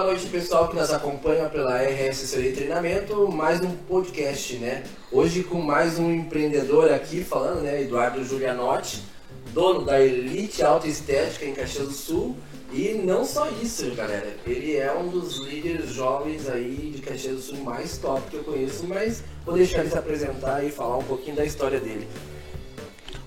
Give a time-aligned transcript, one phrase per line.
[0.00, 4.82] Boa noite, pessoal que nos acompanha pela RS Assessoria e Treinamento, mais um podcast, né?
[5.12, 7.82] Hoje com mais um empreendedor aqui falando, né?
[7.82, 9.02] Eduardo Julianotti,
[9.52, 12.34] dono da Elite Auto Estética em Caxias do Sul.
[12.72, 17.42] E não só isso, galera, ele é um dos líderes jovens aí de Caxias do
[17.42, 21.04] Sul mais top que eu conheço, mas vou deixar ele se apresentar e falar um
[21.04, 22.08] pouquinho da história dele.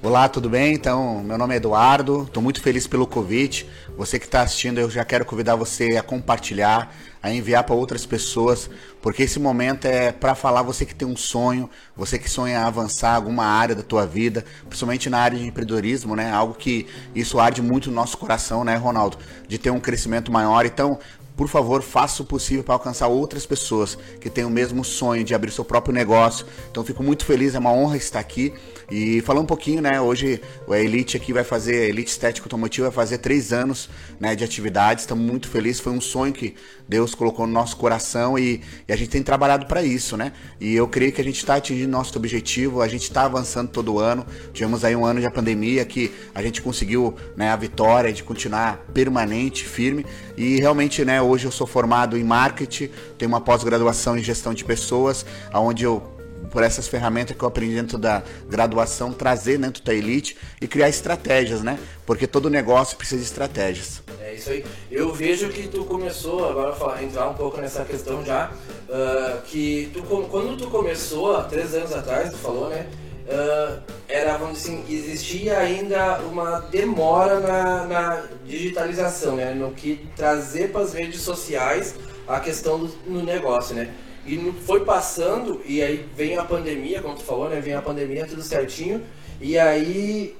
[0.06, 0.74] Olá, tudo bem?
[0.74, 3.66] Então, meu nome é Eduardo, estou muito feliz pelo convite.
[3.98, 8.06] Você que está assistindo, eu já quero convidar você a compartilhar, a enviar para outras
[8.06, 8.70] pessoas,
[9.02, 13.16] porque esse momento é para falar você que tem um sonho, você que sonha avançar
[13.16, 16.30] alguma área da tua vida, principalmente na área de empreendedorismo, né?
[16.30, 16.86] Algo que
[17.16, 19.18] isso arde muito no nosso coração, né, Ronaldo?
[19.48, 20.66] De ter um crescimento maior.
[20.66, 21.00] Então,
[21.36, 25.34] por favor, faça o possível para alcançar outras pessoas que têm o mesmo sonho de
[25.34, 26.46] abrir seu próprio negócio.
[26.70, 28.54] Então, fico muito feliz, é uma honra estar aqui.
[28.92, 30.00] E falar um pouquinho, né?
[30.00, 30.40] Hoje
[30.70, 33.90] a Elite aqui vai fazer, a Elite Estética Automotiva vai fazer três anos
[34.20, 35.04] né, de atividades.
[35.04, 35.82] Estamos muito felizes.
[35.82, 36.54] Foi um sonho que
[36.88, 40.34] Deus colocou no nosso coração e, e a gente tem trabalhado para isso, né?
[40.60, 42.82] E eu creio que a gente está atingindo nosso objetivo.
[42.82, 44.26] A gente está avançando todo ano.
[44.54, 48.78] Tivemos aí um ano de pandemia que a gente conseguiu né, a vitória de continuar
[48.94, 50.06] permanente, firme.
[50.38, 51.22] E realmente, né?
[51.24, 56.14] Hoje eu sou formado em marketing, tenho uma pós-graduação em gestão de pessoas, onde eu
[56.54, 60.88] por essas ferramentas que eu aprendi dentro da graduação, trazer dentro da Elite e criar
[60.88, 61.80] estratégias, né?
[62.06, 64.04] Porque todo negócio precisa de estratégias.
[64.22, 64.64] É isso aí.
[64.92, 68.52] Eu vejo que tu começou, agora falar, entrar um pouco nessa questão já,
[68.88, 72.88] uh, que tu, quando tu começou, há três anos atrás, tu falou, né?
[73.24, 79.54] Uh, era, vamos dizer assim, existia ainda uma demora na, na digitalização, né?
[79.54, 81.96] No que trazer para as redes sociais
[82.28, 83.94] a questão do no negócio, né?
[84.26, 87.60] E foi passando, e aí vem a pandemia, como tu falou, né?
[87.60, 89.02] Vem a pandemia, tudo certinho,
[89.40, 90.36] e aí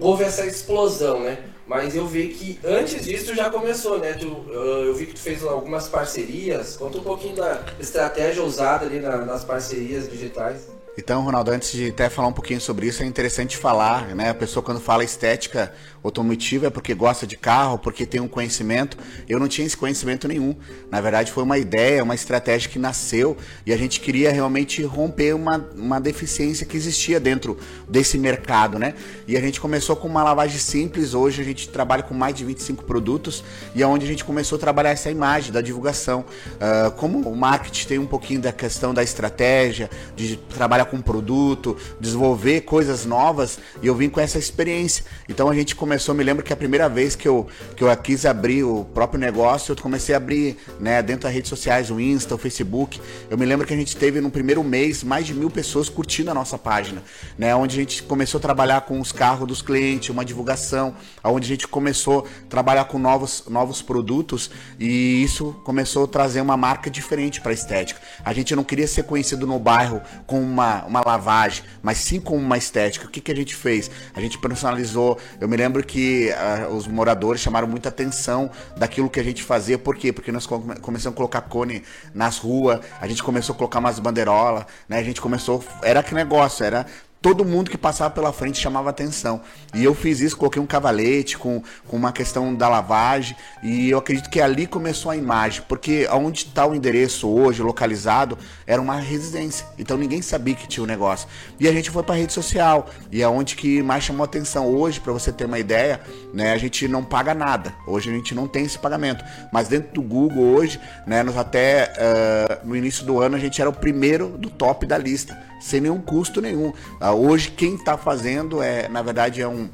[0.00, 1.38] houve essa explosão, né?
[1.66, 4.12] Mas eu vi que antes disso já começou, né?
[4.12, 6.76] Tu, eu vi que tu fez algumas parcerias.
[6.76, 10.68] Conta um pouquinho da estratégia usada ali na, nas parcerias digitais.
[10.96, 14.30] Então, Ronaldo, antes de até falar um pouquinho sobre isso, é interessante falar, né?
[14.30, 15.74] A pessoa quando fala estética
[16.08, 18.96] automotiva é porque gosta de carro, porque tem um conhecimento.
[19.28, 20.54] Eu não tinha esse conhecimento nenhum.
[20.90, 25.34] Na verdade, foi uma ideia, uma estratégia que nasceu e a gente queria realmente romper
[25.34, 27.58] uma, uma deficiência que existia dentro
[27.88, 28.94] desse mercado, né?
[29.26, 31.14] E a gente começou com uma lavagem simples.
[31.14, 33.42] Hoje a gente trabalha com mais de 25 produtos
[33.74, 36.24] e é onde a gente começou a trabalhar essa imagem da divulgação.
[36.54, 41.76] Uh, como o marketing tem um pouquinho da questão da estratégia, de trabalhar com produto,
[42.00, 45.04] desenvolver coisas novas e eu vim com essa experiência.
[45.28, 47.46] Então a gente começou, me lembro que a primeira vez que eu,
[47.76, 51.48] que eu quis abrir o próprio negócio, eu comecei a abrir né, dentro das redes
[51.48, 53.00] sociais, o Insta, o Facebook.
[53.30, 56.30] Eu me lembro que a gente teve no primeiro mês mais de mil pessoas curtindo
[56.30, 57.02] a nossa página,
[57.38, 61.46] né, onde a gente começou a trabalhar com os carros dos clientes, uma divulgação, onde
[61.46, 66.56] a gente começou a trabalhar com novos, novos produtos e isso começou a trazer uma
[66.56, 68.00] marca diferente para a estética.
[68.24, 72.38] A gente não queria ser conhecido no bairro com uma uma, lavagem, mas sim como
[72.38, 73.06] uma estética.
[73.06, 73.90] O que, que a gente fez?
[74.14, 75.18] A gente personalizou.
[75.40, 79.78] Eu me lembro que uh, os moradores chamaram muita atenção daquilo que a gente fazia.
[79.78, 80.12] Por quê?
[80.12, 81.82] Porque nós come começamos a colocar cone
[82.14, 84.98] nas ruas, a gente começou a colocar umas bandeirolas, né?
[84.98, 85.64] A gente começou.
[85.82, 86.86] Era que negócio, era
[87.24, 89.40] todo mundo que passava pela frente chamava atenção.
[89.74, 93.96] E eu fiz isso, coloquei um cavalete com, com uma questão da lavagem, e eu
[93.96, 98.36] acredito que ali começou a imagem, porque onde está o endereço hoje, localizado,
[98.66, 99.66] era uma residência.
[99.78, 101.26] Então ninguém sabia que tinha o um negócio.
[101.58, 104.66] E a gente foi para rede social, e é onde que mais chamou atenção.
[104.66, 106.02] Hoje, para você ter uma ideia,
[106.34, 107.72] né, a gente não paga nada.
[107.86, 109.24] Hoje a gente não tem esse pagamento.
[109.50, 113.62] Mas dentro do Google hoje, né, nós até uh, no início do ano a gente
[113.62, 115.34] era o primeiro do top da lista
[115.64, 116.72] sem nenhum custo nenhum.
[117.00, 119.68] Ah, hoje quem está fazendo é, na verdade, é um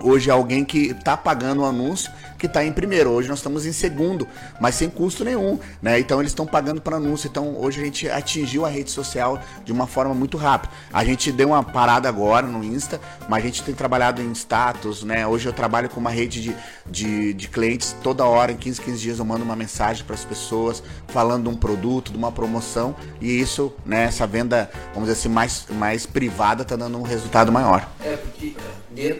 [0.00, 3.10] hoje é alguém que está pagando o anúncio que está em primeiro.
[3.10, 4.26] Hoje nós estamos em segundo,
[4.60, 5.98] mas sem custo nenhum, né?
[5.98, 7.28] Então eles estão pagando para anúncio.
[7.28, 10.72] Então hoje a gente atingiu a rede social de uma forma muito rápida.
[10.92, 15.02] A gente deu uma parada agora no Insta, mas a gente tem trabalhado em status,
[15.02, 15.26] né?
[15.26, 16.56] Hoje eu trabalho com uma rede de,
[16.86, 20.24] de, de clientes toda hora, em 15, 15 dias eu mando uma mensagem para as
[20.24, 24.04] pessoas falando de um produto, de uma promoção e isso, né?
[24.04, 27.88] Essa venda, vamos dizer assim, mais, mais privada está dando um resultado maior.
[28.00, 28.54] É, porque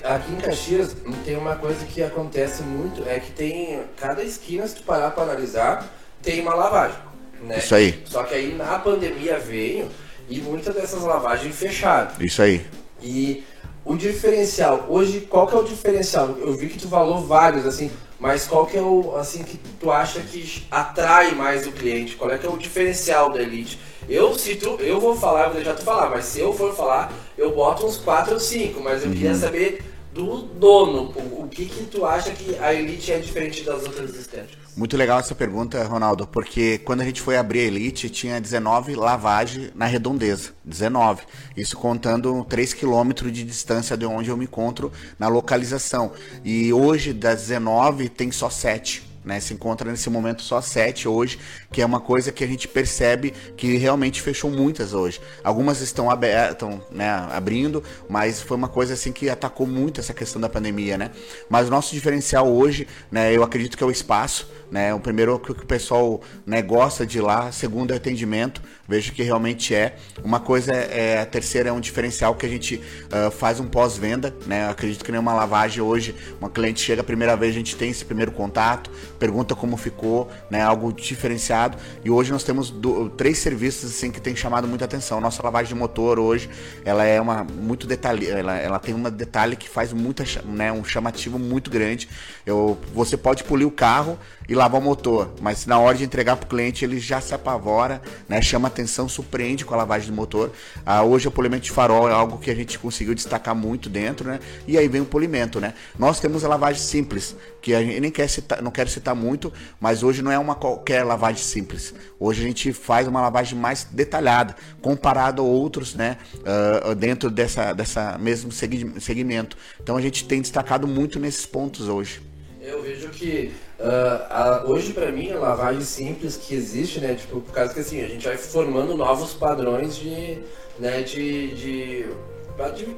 [0.04, 4.76] aqui em Caxias tem uma coisa que acontece muito, é que tem cada esquina, se
[4.76, 5.88] tu parar para analisar,
[6.22, 6.98] tem uma lavagem.
[7.42, 7.58] Né?
[7.58, 8.02] Isso aí.
[8.06, 9.88] Só que aí na pandemia veio
[10.28, 12.10] e muitas dessas lavagens fecharam.
[12.20, 12.66] Isso aí.
[13.02, 13.44] E
[13.84, 16.36] o diferencial, hoje qual que é o diferencial?
[16.38, 19.90] Eu vi que tu falou vários, assim, mas qual que é o assim que tu
[19.90, 22.16] acha que atrai mais o cliente?
[22.16, 23.78] Qual é que é o diferencial da Elite?
[24.08, 27.12] Eu, se tu, eu vou falar, vou deixar tu falar, mas se eu for falar,
[27.36, 29.14] eu boto uns 4 ou 5, mas eu uhum.
[29.14, 33.62] queria saber do dono, o, o que que tu acha que a Elite é diferente
[33.62, 34.68] das outras estéticas?
[34.78, 38.94] Muito legal essa pergunta, Ronaldo, porque quando a gente foi abrir a Elite, tinha 19
[38.94, 40.52] lavagens na redondeza.
[40.64, 41.22] 19.
[41.56, 46.12] Isso contando 3 quilômetros de distância de onde eu me encontro na localização.
[46.44, 49.08] E hoje, das 19, tem só 7.
[49.25, 51.38] Né, se encontra nesse momento só sete hoje,
[51.70, 55.20] que é uma coisa que a gente percebe que realmente fechou muitas hoje.
[55.44, 60.41] Algumas estão abertas, né, abrindo, mas foi uma coisa assim que atacou muito essa questão
[60.41, 61.11] da pandemia, né?
[61.49, 64.93] Mas o nosso diferencial hoje, né, eu acredito que é o espaço, né?
[64.94, 69.23] O primeiro que o pessoal né, gosta de ir lá, segundo é atendimento, vejo que
[69.23, 69.97] realmente é.
[70.23, 73.67] Uma coisa é, é a terceira é um diferencial que a gente uh, faz um
[73.67, 74.67] pós-venda, né?
[74.67, 77.91] Eu acredito que nenhuma lavagem hoje, uma cliente chega a primeira vez, a gente tem
[77.91, 80.62] esse primeiro contato, pergunta como ficou, né?
[80.62, 81.57] Algo diferenciado.
[82.05, 85.20] E hoje nós temos do, três serviços assim que tem chamado muita atenção.
[85.20, 86.49] Nossa lavagem de motor hoje,
[86.84, 90.84] ela é uma muito detalhe, ela, ela tem um detalhe que faz muita, né, um
[90.84, 92.08] chamativo muito grande.
[92.46, 94.19] Eu, você pode polir o carro
[94.49, 97.34] e lavar o motor, mas na hora de entregar para o cliente ele já se
[97.34, 100.50] apavora, né, chama atenção, surpreende com a lavagem do motor.
[100.87, 104.28] Ah, hoje o polimento de farol é algo que a gente conseguiu destacar muito dentro,
[104.28, 104.40] né?
[104.66, 105.75] E aí vem o polimento, né?
[105.99, 109.52] Nós temos a lavagem simples, que a gente nem quer citar, não quero citar muito,
[109.81, 111.94] mas hoje não é uma qualquer lavagem simples.
[112.18, 116.18] Hoje a gente faz uma lavagem mais detalhada, comparado a outros, né?
[116.36, 119.56] Uh, dentro dessa, dessa mesmo segmento.
[119.82, 122.22] Então a gente tem destacado muito nesses pontos hoje.
[122.60, 127.14] Eu vejo que Uh, a, hoje, para mim, a lavagem simples que existe, né?
[127.14, 130.40] Tipo, por causa que assim, a gente vai formando novos padrões de.
[130.81, 132.06] Né, de, de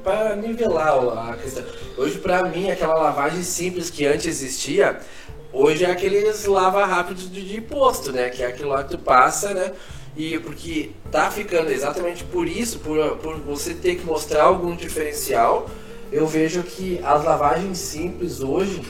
[0.03, 1.63] para nivelar a questão.
[1.95, 4.99] Hoje, para mim, aquela lavagem simples que antes existia,
[5.53, 8.29] hoje é aqueles lava rápidos de, de posto, né?
[8.29, 9.71] Que é aquilo lá que tu passa, né?
[10.15, 15.69] E porque tá ficando exatamente por isso, por, por você ter que mostrar algum diferencial,
[16.11, 18.81] eu vejo que as lavagens simples hoje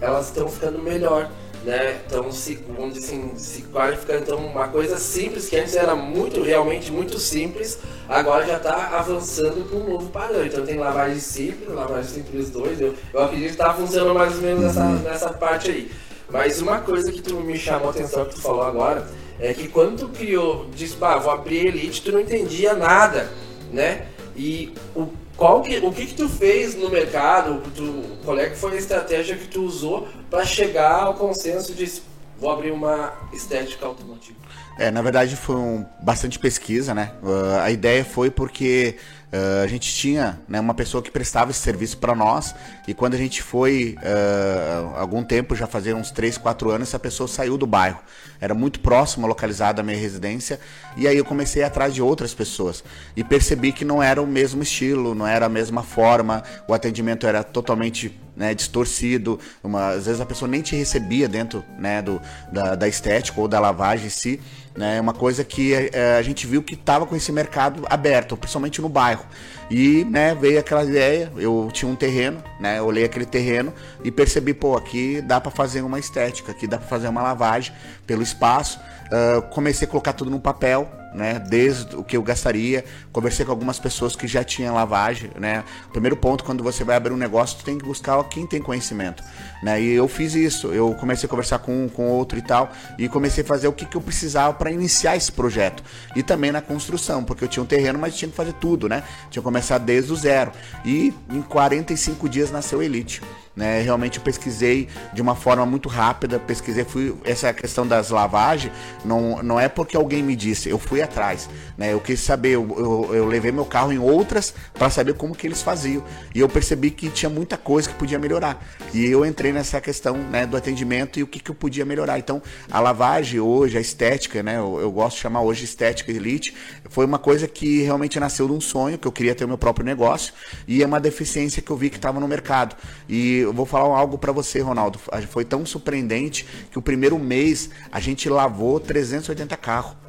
[0.00, 1.30] elas estão ficando melhor,
[1.64, 2.00] né?
[2.04, 4.22] Então, se, vamos dizer assim, se qualificando.
[4.22, 7.78] Então, uma coisa simples que antes era muito, realmente muito simples,
[8.08, 10.44] agora já está avançando para um novo padrão.
[10.44, 12.80] Então, tem lavagem simples, lavagem simples 2.
[12.80, 14.98] Eu, eu acredito que está funcionando mais ou menos nessa, uhum.
[14.98, 15.90] nessa parte aí.
[16.34, 19.06] Mas uma coisa que tu me chamou a atenção que tu falou agora
[19.38, 23.30] é que quando tu criou, disse, pá, vou abrir Elite, tu não entendia nada,
[23.72, 24.06] né?
[24.36, 27.62] E o qual que, o que, que tu fez no mercado?
[27.76, 32.02] Tu, qual é que foi a estratégia que tu usou para chegar ao consenso de
[32.36, 34.36] vou abrir uma estética automotiva?
[34.76, 37.12] É, na verdade foi um, bastante pesquisa, né?
[37.22, 38.96] Uh, a ideia foi porque
[39.34, 42.54] Uh, a gente tinha né, uma pessoa que prestava esse serviço para nós
[42.86, 47.00] e quando a gente foi uh, algum tempo, já fazia uns 3, 4 anos, essa
[47.00, 47.98] pessoa saiu do bairro.
[48.40, 50.60] Era muito próximo, localizada a minha residência
[50.96, 52.84] e aí eu comecei atrás de outras pessoas
[53.16, 57.26] e percebi que não era o mesmo estilo, não era a mesma forma, o atendimento
[57.26, 62.20] era totalmente né, distorcido, uma, às vezes a pessoa nem te recebia dentro né, do,
[62.52, 64.40] da, da estética ou da lavagem em si.
[64.76, 68.82] Né, uma coisa que é, a gente viu que estava com esse mercado aberto, principalmente
[68.82, 69.24] no bairro.
[69.70, 74.52] E né, veio aquela ideia, eu tinha um terreno, né, olhei aquele terreno e percebi,
[74.52, 77.72] pô, aqui dá para fazer uma estética, aqui dá para fazer uma lavagem
[78.04, 78.80] pelo espaço.
[79.04, 81.38] Uh, comecei a colocar tudo no papel, né?
[81.38, 82.84] Desde o que eu gastaria.
[83.12, 85.64] Conversei com algumas pessoas que já tinham lavagem, né?
[85.92, 89.22] Primeiro ponto, quando você vai abrir um negócio, tu tem que buscar quem tem conhecimento,
[89.62, 89.80] né?
[89.80, 90.68] E eu fiz isso.
[90.68, 93.72] Eu comecei a conversar com um, com outro e tal, e comecei a fazer o
[93.72, 95.82] que, que eu precisava para iniciar esse projeto.
[96.16, 99.02] E também na construção, porque eu tinha um terreno, mas tinha que fazer tudo, né?
[99.30, 100.50] Tinha que começar desde o zero.
[100.84, 103.22] E em 45 dias nasceu Elite.
[103.56, 103.80] Né?
[103.82, 108.72] Realmente eu pesquisei de uma forma muito rápida, pesquisei, fui essa questão das lavagens,
[109.04, 111.92] não, não é porque alguém me disse, eu fui atrás, né?
[111.92, 115.46] Eu quis saber, eu, eu, eu levei meu carro em outras para saber como que
[115.46, 116.02] eles faziam
[116.34, 120.16] e eu percebi que tinha muita coisa que podia melhorar e eu entrei nessa questão
[120.16, 122.18] né, do atendimento e o que, que eu podia melhorar.
[122.18, 124.56] Então a lavagem hoje, a estética, né?
[124.56, 126.54] Eu, eu gosto de chamar hoje estética elite,
[126.88, 129.58] foi uma coisa que realmente nasceu de um sonho que eu queria ter o meu
[129.58, 130.32] próprio negócio
[130.66, 132.76] e é uma deficiência que eu vi que estava no mercado
[133.08, 134.98] e eu vou falar algo para você, Ronaldo.
[135.30, 140.03] Foi tão surpreendente que o primeiro mês a gente lavou 380 carros.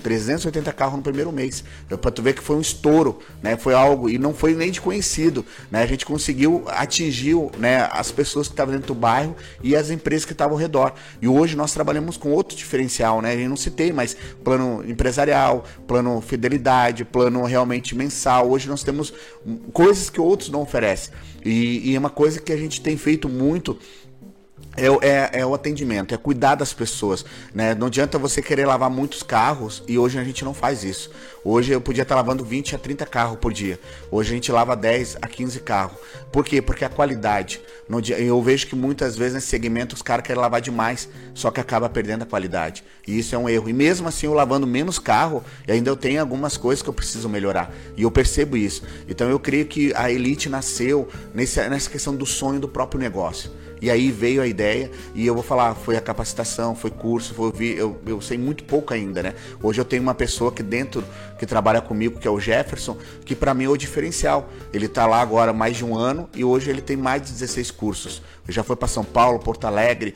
[0.00, 1.62] 380 carros no primeiro mês.
[1.88, 3.56] Para tu ver que foi um estouro, né?
[3.56, 5.82] Foi algo e não foi nem de conhecido, né?
[5.82, 10.24] A gente conseguiu atingir, né, as pessoas que estavam dentro do bairro e as empresas
[10.24, 10.92] que estavam ao redor.
[11.20, 13.36] E hoje nós trabalhamos com outro diferencial, né?
[13.36, 18.50] Gente não citei, mas plano empresarial, plano fidelidade, plano realmente mensal.
[18.50, 19.12] Hoje nós temos
[19.72, 21.12] coisas que outros não oferecem.
[21.44, 23.78] E, e é uma coisa que a gente tem feito muito
[24.80, 27.24] é, é, é, o atendimento, é cuidar das pessoas.
[27.54, 27.74] Né?
[27.74, 31.10] Não adianta você querer lavar muitos carros e hoje a gente não faz isso.
[31.44, 33.78] Hoje eu podia estar lavando 20 a 30 carros por dia.
[34.10, 35.96] Hoje a gente lava 10 a 15 carros.
[36.32, 36.60] Por quê?
[36.62, 37.60] Porque a qualidade.
[38.18, 41.88] Eu vejo que muitas vezes nesse segmento os caras querem lavar demais, só que acaba
[41.88, 42.84] perdendo a qualidade.
[43.06, 43.68] E isso é um erro.
[43.68, 47.28] E mesmo assim, eu lavando menos carro, ainda eu tenho algumas coisas que eu preciso
[47.28, 47.72] melhorar.
[47.96, 48.82] E eu percebo isso.
[49.08, 53.50] Então eu creio que a Elite nasceu nessa, nessa questão do sonho do próprio negócio.
[53.80, 57.52] E aí veio a ideia e eu vou falar, foi a capacitação, foi curso, foi
[57.76, 59.34] eu, eu sei muito pouco ainda, né?
[59.62, 61.02] Hoje eu tenho uma pessoa que dentro
[61.38, 64.50] que trabalha comigo, que é o Jefferson, que para mim é o diferencial.
[64.72, 67.70] Ele está lá agora mais de um ano e hoje ele tem mais de 16
[67.70, 68.22] cursos.
[68.48, 70.14] Já foi para São Paulo, Porto Alegre,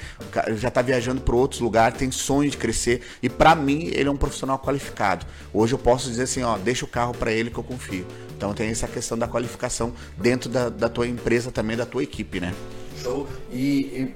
[0.56, 4.12] já está viajando para outros lugares, tem sonho de crescer e para mim ele é
[4.12, 5.24] um profissional qualificado.
[5.52, 8.04] Hoje eu posso dizer assim, ó, deixa o carro para ele que eu confio.
[8.36, 12.40] Então tem essa questão da qualificação dentro da, da tua empresa também, da tua equipe,
[12.40, 12.52] né?
[13.04, 13.28] Show.
[13.52, 14.14] E, e,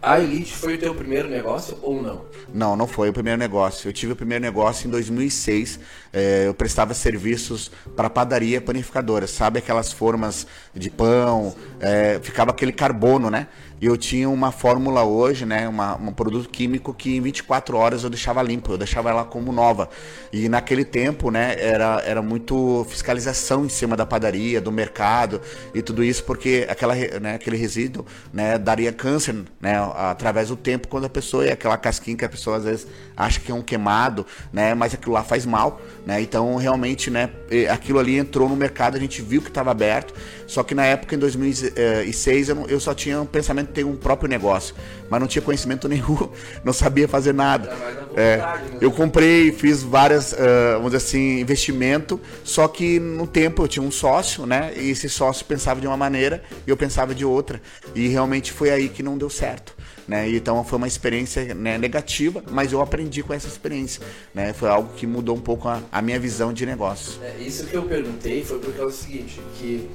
[0.00, 2.24] a Elite foi o teu primeiro negócio ou não?
[2.54, 3.88] Não, não foi o primeiro negócio.
[3.88, 5.80] Eu tive o primeiro negócio em 2006.
[6.12, 9.26] É, eu prestava serviços para padaria panificadora.
[9.26, 11.52] Sabe aquelas formas de pão?
[11.80, 13.48] É, ficava aquele carbono, né?
[13.80, 18.02] E eu tinha uma fórmula hoje, né, uma, um produto químico que em 24 horas
[18.02, 19.88] eu deixava limpo, eu deixava ela como nova.
[20.32, 25.40] E naquele tempo, né, era, era muito fiscalização em cima da padaria, do mercado
[25.72, 30.88] e tudo isso, porque aquela, né, aquele resíduo, né, daria câncer, né, através do tempo
[30.88, 33.62] quando a pessoa é aquela casquinha que a pessoa às vezes acha que é um
[33.62, 36.20] queimado, né, mas aquilo lá faz mal, né?
[36.20, 37.30] Então, realmente, né,
[37.72, 40.14] aquilo ali entrou no mercado, a gente viu que estava aberto,
[40.46, 44.28] só que na época em 2006 eu, eu só tinha um pensamento ter um próprio
[44.28, 44.74] negócio,
[45.08, 46.28] mas não tinha conhecimento nenhum,
[46.64, 47.70] não sabia fazer nada.
[48.16, 48.78] É, né?
[48.80, 50.36] eu comprei, fiz várias, uh,
[50.74, 54.72] vamos dizer assim, investimento, só que no tempo eu tinha um sócio, né?
[54.76, 57.60] E esse sócio pensava de uma maneira e eu pensava de outra.
[57.94, 59.74] E realmente foi aí que não deu certo.
[60.08, 60.30] Né?
[60.30, 64.02] Então foi uma experiência né, negativa, mas eu aprendi com essa experiência.
[64.34, 64.54] Né?
[64.54, 67.22] Foi algo que mudou um pouco a, a minha visão de negócio.
[67.22, 69.90] É, isso que eu perguntei foi porque é o seguinte, que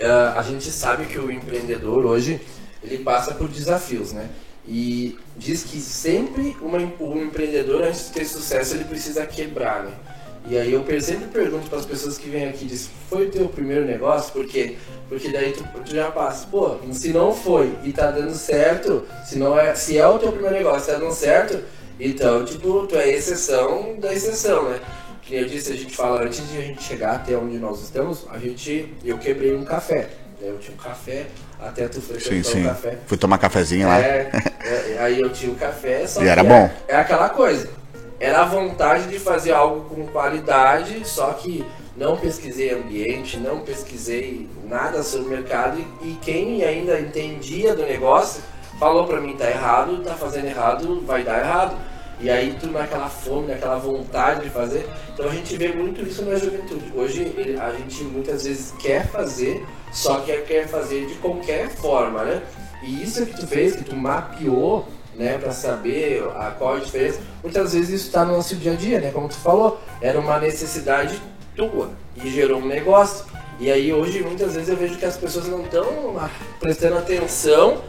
[0.00, 2.38] uh, a gente sabe que o empreendedor hoje
[2.82, 4.28] ele passa por desafios, né?
[4.66, 9.92] E diz que sempre uma, um empreendedor, antes de ter sucesso, ele precisa quebrar, né?
[10.48, 13.48] E aí eu sempre pergunto para as pessoas que vêm aqui, diz, foi o teu
[13.48, 14.32] primeiro negócio?
[14.32, 14.76] Por quê?
[15.08, 19.38] Porque daí tu, tu, já passa, pô, se não foi e tá dando certo, se,
[19.38, 21.62] não é, se é o teu primeiro negócio e tá dando certo,
[21.98, 24.80] então, tipo, tu é exceção da exceção, né?
[25.22, 28.26] Que eu disse, a gente fala, antes de a gente chegar até onde nós estamos,
[28.30, 30.08] a gente, eu quebrei um café.
[30.40, 30.48] Né?
[30.48, 31.26] Eu tinha um café,
[31.62, 32.64] até tu foi sim, sim.
[32.64, 32.98] café.
[33.06, 34.00] Fui tomar cafezinho lá.
[34.00, 34.30] É,
[34.64, 36.70] é, aí eu tinha o café, só e era bom.
[36.88, 37.68] É, é, aquela coisa.
[38.18, 41.64] Era a vontade de fazer algo com qualidade, só que
[41.96, 47.82] não pesquisei ambiente, não pesquisei nada sobre o mercado e, e quem ainda entendia do
[47.82, 48.42] negócio
[48.78, 51.76] falou para mim tá errado, tá fazendo errado, vai dar errado.
[52.20, 54.86] E aí tu naquela fome, naquela vontade de fazer.
[55.14, 56.92] Então a gente vê muito isso na juventude.
[56.94, 62.42] Hoje a gente muitas vezes quer fazer, só que quer fazer de qualquer forma, né?
[62.82, 67.20] E isso que tu fez, que tu mapeou, né, para saber a qual a diferença,
[67.42, 69.10] muitas vezes isso está no nosso dia a dia, né?
[69.10, 71.20] Como tu falou, era uma necessidade
[71.56, 71.90] tua
[72.22, 73.24] e gerou um negócio.
[73.58, 76.18] E aí hoje muitas vezes eu vejo que as pessoas não estão
[76.58, 77.82] prestando atenção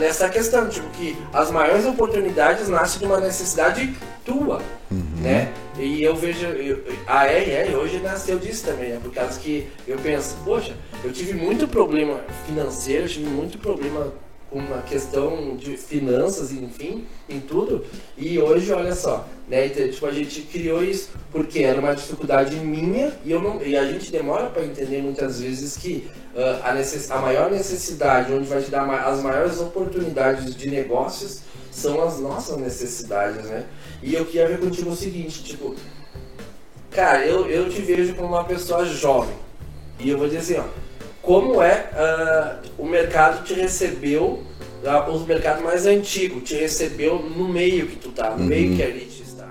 [0.00, 4.60] nessa questão, tipo, que as maiores oportunidades nascem de uma necessidade tua,
[4.90, 5.22] uhum.
[5.22, 5.52] né?
[5.78, 9.00] E eu vejo, eu, a RR hoje nasceu disso também, né?
[9.02, 10.74] Por causa que eu penso, poxa,
[11.04, 14.12] eu tive muito problema financeiro, eu tive muito problema
[14.58, 17.84] uma questão de finanças, enfim, em tudo.
[18.16, 19.66] E hoje, olha só, né?
[19.66, 23.76] Então, tipo, a gente criou isso porque era uma dificuldade minha e, eu não, e
[23.76, 28.48] a gente demora para entender muitas vezes que uh, a, necess, a maior necessidade, onde
[28.48, 33.66] vai te dar as maiores oportunidades de negócios, são as nossas necessidades, né?
[34.02, 35.74] E eu queria ver contigo o seguinte, tipo,
[36.90, 39.36] cara, eu, eu te vejo como uma pessoa jovem.
[39.98, 40.64] E eu vou dizer assim, ó,
[41.26, 44.44] como é uh, o mercado te recebeu,
[44.84, 48.46] uh, os mercados mais antigos te recebeu no meio que tu tá, no uhum.
[48.46, 49.48] meio que a elite está.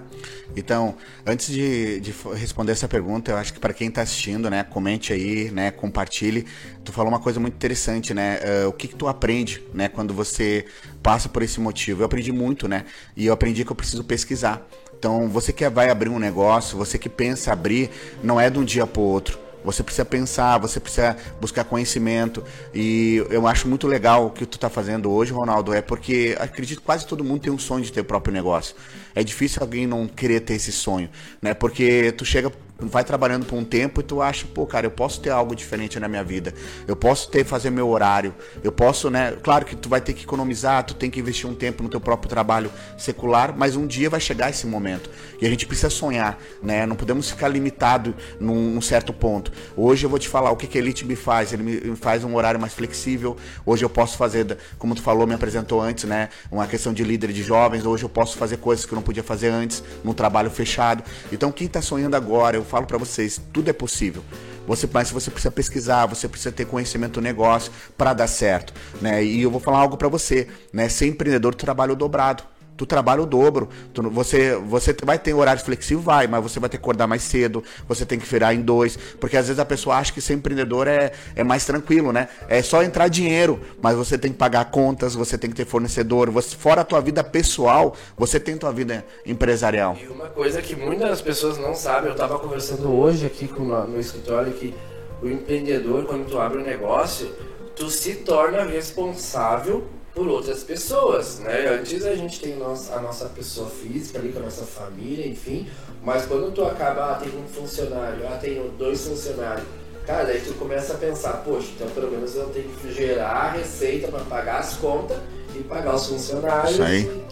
[0.55, 0.96] Então,
[1.27, 5.12] antes de, de, responder essa pergunta, eu acho que para quem está assistindo, né, comente
[5.12, 6.46] aí, né, compartilhe.
[6.86, 8.39] Tu falou uma coisa muito interessante, né?
[8.39, 10.65] Uh, o que, que tu aprende, né, quando você
[11.03, 12.03] passa por esse motivo?
[12.03, 12.86] Eu aprendi muito, né?
[13.17, 14.65] E eu aprendi que eu preciso pesquisar.
[14.98, 17.89] Então, você que vai abrir um negócio, você que pensa abrir,
[18.24, 19.45] não é de um dia para o outro.
[19.66, 22.44] Você precisa pensar, você precisa buscar conhecimento.
[22.74, 26.80] E eu acho muito legal o que tu está fazendo hoje, Ronaldo, é porque acredito
[26.80, 28.76] que quase todo mundo tem um sonho de ter o próprio negócio.
[29.14, 31.10] É difícil alguém não querer ter esse sonho,
[31.42, 31.54] né?
[31.54, 35.22] Porque tu chega vai trabalhando por um tempo e tu acha, pô, cara, eu posso
[35.22, 36.53] ter algo diferente na minha vida.
[36.88, 38.36] Eu posso ter fazer meu horário.
[38.63, 39.32] Eu posso, né?
[39.41, 42.01] Claro que tu vai ter que economizar, tu tem que investir um tempo no teu
[42.01, 45.10] próprio trabalho secular, mas um dia vai chegar esse momento.
[45.41, 46.86] E a gente precisa sonhar, né?
[46.86, 49.51] Não podemos ficar limitado num, num certo ponto.
[49.75, 51.53] Hoje eu vou te falar o que que a Elite me faz.
[51.53, 53.38] Ele me faz um horário mais flexível.
[53.65, 56.29] Hoje eu posso fazer, como tu falou, me apresentou antes, né?
[56.51, 57.85] Uma questão de líder de jovens.
[57.85, 61.03] Hoje eu posso fazer coisas que eu não podia fazer antes, num trabalho fechado.
[61.31, 64.24] Então quem está sonhando agora, eu falo para vocês, tudo é possível.
[64.68, 69.24] Você, mas você precisa pesquisar, você precisa ter conhecimento do negócio para dar certo, né?
[69.24, 70.90] E eu vou falar algo para você, né?
[70.90, 72.44] Ser empreendedor, trabalho dobrado
[72.77, 73.70] tu trabalha o dobro.
[73.94, 77.24] Tu, você, você vai ter horário flexível, vai, mas você vai ter que acordar mais
[77.24, 80.33] cedo, você tem que virar em dois, porque às vezes a pessoa acha que ser
[80.33, 82.27] empreendedor é, é mais tranquilo, né?
[82.48, 86.29] É só entrar dinheiro, mas você tem que pagar contas, você tem que ter fornecedor,
[86.29, 89.98] você, fora a tua vida pessoal, você tem tua vida empresarial.
[90.01, 93.85] E uma coisa que muitas pessoas não sabem, eu estava conversando hoje aqui com uma,
[93.85, 94.74] no escritório que
[95.22, 97.31] o empreendedor, quando tu abre um negócio,
[97.75, 99.85] tu se torna responsável
[100.16, 101.68] por outras pessoas, né?
[101.68, 105.68] Antes a gente tem a nossa pessoa física ali com a nossa família, enfim,
[106.01, 109.68] mas quando tu acaba, ah, tem um funcionário, ah, tenho dois funcionários,
[110.08, 114.08] cara, aí tu começa a pensar, poxa, então pelo menos eu tenho que gerar receita
[114.08, 115.18] para pagar as contas
[115.54, 116.78] e pagar os funcionários,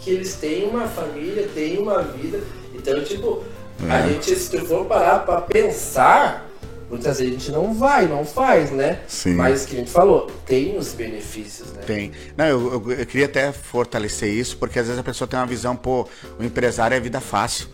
[0.01, 2.41] que eles têm uma família, têm uma vida,
[2.75, 3.43] então tipo,
[3.87, 3.91] é.
[3.91, 6.49] a gente se tu for parar para pensar
[6.93, 8.99] Muitas vezes a gente não vai, não faz, né?
[9.07, 9.33] Sim.
[9.33, 11.81] Mas que a gente falou, tem os benefícios, né?
[11.81, 12.11] Tem.
[12.37, 15.47] Não, eu, eu, eu queria até fortalecer isso, porque às vezes a pessoa tem uma
[15.47, 16.07] visão, pô,
[16.39, 17.67] o empresário é vida fácil.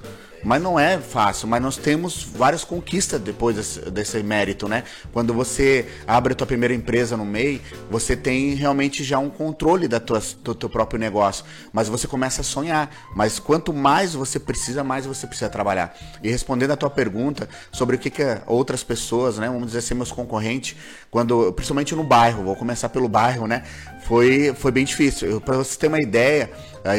[0.43, 4.83] Mas não é fácil, mas nós temos várias conquistas depois desse, desse, mérito, né?
[5.11, 9.87] Quando você abre a tua primeira empresa no MEI, você tem realmente já um controle
[9.87, 11.43] da tua, do teu próprio negócio.
[11.73, 12.89] Mas você começa a sonhar.
[13.15, 15.95] Mas quanto mais você precisa, mais você precisa trabalhar.
[16.23, 19.47] E respondendo a tua pergunta sobre o que, que outras pessoas, né?
[19.47, 20.75] Vamos dizer assim, meus concorrentes,
[21.11, 23.63] quando, principalmente no bairro, vou começar pelo bairro, né?
[24.05, 25.41] Foi, foi bem difícil.
[25.41, 26.49] Para você ter uma ideia,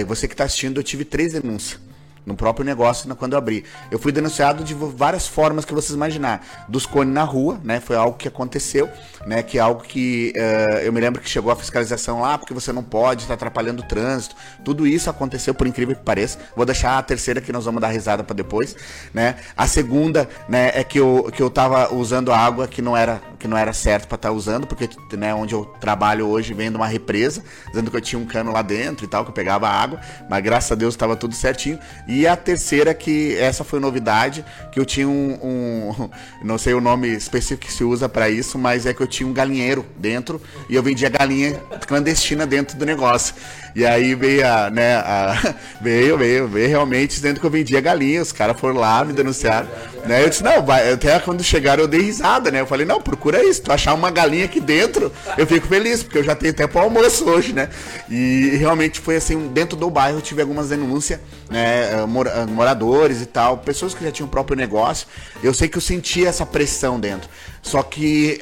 [0.07, 1.89] você que está assistindo, eu tive três denúncias
[2.24, 3.64] no próprio negócio quando eu abri.
[3.90, 6.66] Eu fui denunciado de várias formas que vocês imaginar.
[6.68, 7.80] Dos cones na rua, né?
[7.80, 8.88] Foi algo que aconteceu,
[9.26, 9.42] né?
[9.42, 12.72] Que é algo que uh, eu me lembro que chegou a fiscalização lá, porque você
[12.72, 14.35] não pode, está atrapalhando o trânsito.
[14.64, 16.38] Tudo isso aconteceu, por incrível que pareça.
[16.56, 18.76] Vou deixar a terceira que nós vamos dar risada para depois,
[19.12, 19.37] né?
[19.56, 23.48] A segunda, né, é que eu, que eu tava usando água que não era, que
[23.48, 26.76] não era certo para estar tá usando, porque né, onde eu trabalho hoje vem de
[26.76, 29.68] uma represa, dizendo que eu tinha um cano lá dentro e tal, que eu pegava
[29.68, 31.78] água, mas graças a Deus estava tudo certinho.
[32.06, 36.11] E a terceira, que essa foi novidade, que eu tinha um, um
[36.44, 39.28] não sei o nome específico que se usa para isso, mas é que eu tinha
[39.28, 43.35] um galinheiro dentro e eu vendia galinha clandestina dentro do negócio.
[43.74, 48.20] E aí veio a, né, a, veio, veio, veio realmente dizendo que eu vendia galinha,
[48.20, 49.68] os caras foram lá, me denunciaram.
[50.06, 50.24] Né?
[50.24, 52.61] Eu disse, não, vai, até quando chegaram eu dei risada, né?
[52.61, 56.18] Eu falei, não, procura isso, tu achar uma galinha aqui dentro, eu fico feliz, porque
[56.18, 57.68] eu já tenho tempo ao almoço hoje, né?
[58.09, 61.99] E realmente foi assim, dentro do bairro eu tive algumas denúncias, né?
[62.06, 65.06] Moradores e tal, pessoas que já tinham o próprio negócio.
[65.42, 67.28] Eu sei que eu sentia essa pressão dentro.
[67.62, 68.40] Só que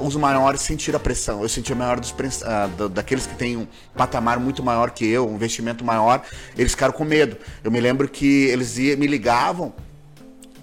[0.00, 1.42] uh, os maiores sentiram a pressão.
[1.42, 5.28] Eu senti a maior dos, uh, daqueles que têm um patamar muito maior que eu,
[5.28, 6.22] um investimento maior,
[6.56, 7.36] eles ficaram com medo.
[7.64, 9.72] Eu me lembro que eles me ligavam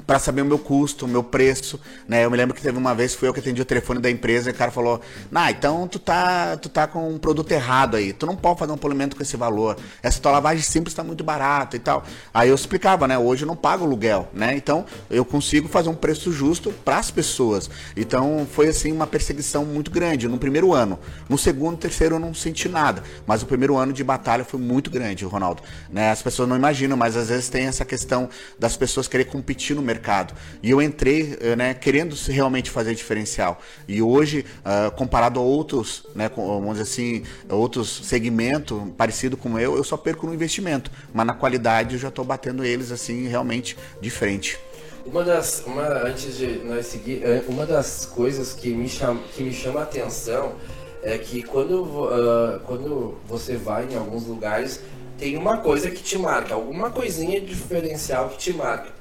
[0.10, 2.26] para saber o meu custo, o meu preço, né?
[2.26, 4.50] Eu me lembro que teve uma vez, fui eu que atendi o telefone da empresa
[4.50, 8.12] e o cara falou, nah, então tu tá, tu tá com um produto errado aí,
[8.12, 11.24] tu não pode fazer um polimento com esse valor, essa tua lavagem simples está muito
[11.24, 12.04] barata e tal.
[12.34, 13.20] Aí eu explicava, né?
[13.20, 14.56] Hoje eu não pago aluguel, né?
[14.56, 17.70] Então eu consigo fazer um preço justo para as pessoas.
[17.96, 20.98] Então foi assim uma perseguição muito grande no primeiro ano.
[21.30, 24.90] No segundo, terceiro eu não senti nada, mas o primeiro ano de batalha foi muito
[24.90, 25.62] grande, Ronaldo.
[25.88, 26.10] Né?
[26.10, 29.84] As pessoas não imaginam, mas às vezes tem essa questão das pessoas querer competir no
[29.84, 30.34] mercado mercado.
[30.64, 33.60] E eu entrei eh, né, querendo realmente fazer diferencial.
[33.88, 39.76] E hoje, uh, comparado a outros, né, vamos dizer assim, outros segmentos parecido com eu,
[39.76, 40.90] eu só perco no investimento.
[41.14, 44.58] Mas na qualidade eu já estou batendo eles assim realmente de frente.
[45.06, 49.44] Uma das, uma, antes de nós seguir, eh, uma das coisas que me chama, que
[49.44, 50.54] me chama a atenção
[51.02, 54.82] é que quando, uh, quando você vai em alguns lugares,
[55.18, 58.99] tem uma coisa que te marca, alguma coisinha diferencial que te marca.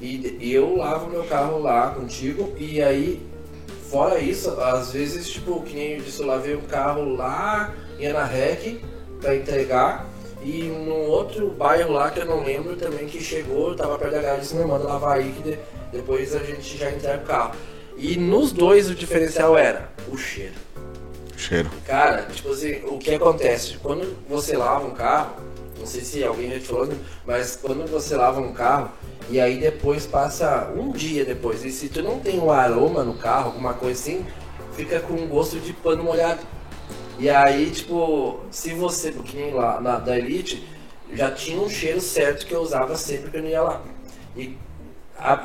[0.00, 3.20] E, e eu lavo meu carro lá contigo e aí,
[3.90, 8.06] fora isso, às vezes, tipo, que nem eu disse, eu lavei o carro lá em
[8.06, 8.80] Anarrec
[9.20, 10.06] para entregar
[10.44, 14.12] e num outro bairro lá que eu não lembro também que chegou, eu tava perto
[14.12, 15.58] da garagem disse, meu mano, lavar aí que de,
[15.90, 17.54] depois a gente já entrega o carro.
[17.96, 20.52] E nos dois o diferencial era o cheiro.
[21.36, 21.70] Cheiro.
[21.86, 23.78] Cara, tipo assim, o que acontece?
[23.78, 25.36] Quando você lava um carro,
[25.84, 26.88] não sei se alguém já te falou,
[27.26, 28.90] mas quando você lava um carro
[29.28, 33.14] e aí depois passa um dia depois, e se tu não tem um aroma no
[33.14, 34.24] carro, alguma coisa assim,
[34.74, 36.40] fica com um gosto de pano molhado.
[37.18, 40.66] E aí, tipo, se você, porque nem lá na, da Elite,
[41.12, 43.82] já tinha um cheiro certo que eu usava sempre que eu ia lá.
[44.34, 44.56] E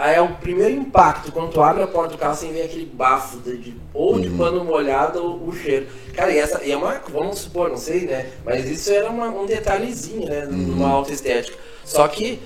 [0.03, 3.37] é o primeiro impacto, quando tu abre a porta do carro, sem ver aquele bafo
[3.37, 4.37] de, de ou de uhum.
[4.37, 5.87] pano molhado ou o cheiro.
[6.13, 8.29] Cara, e essa e é uma, vamos supor, não sei, né?
[8.43, 10.45] Mas isso era uma, um detalhezinho, né?
[10.45, 10.57] Uhum.
[10.57, 11.57] Numa alta estética.
[11.85, 12.39] Só que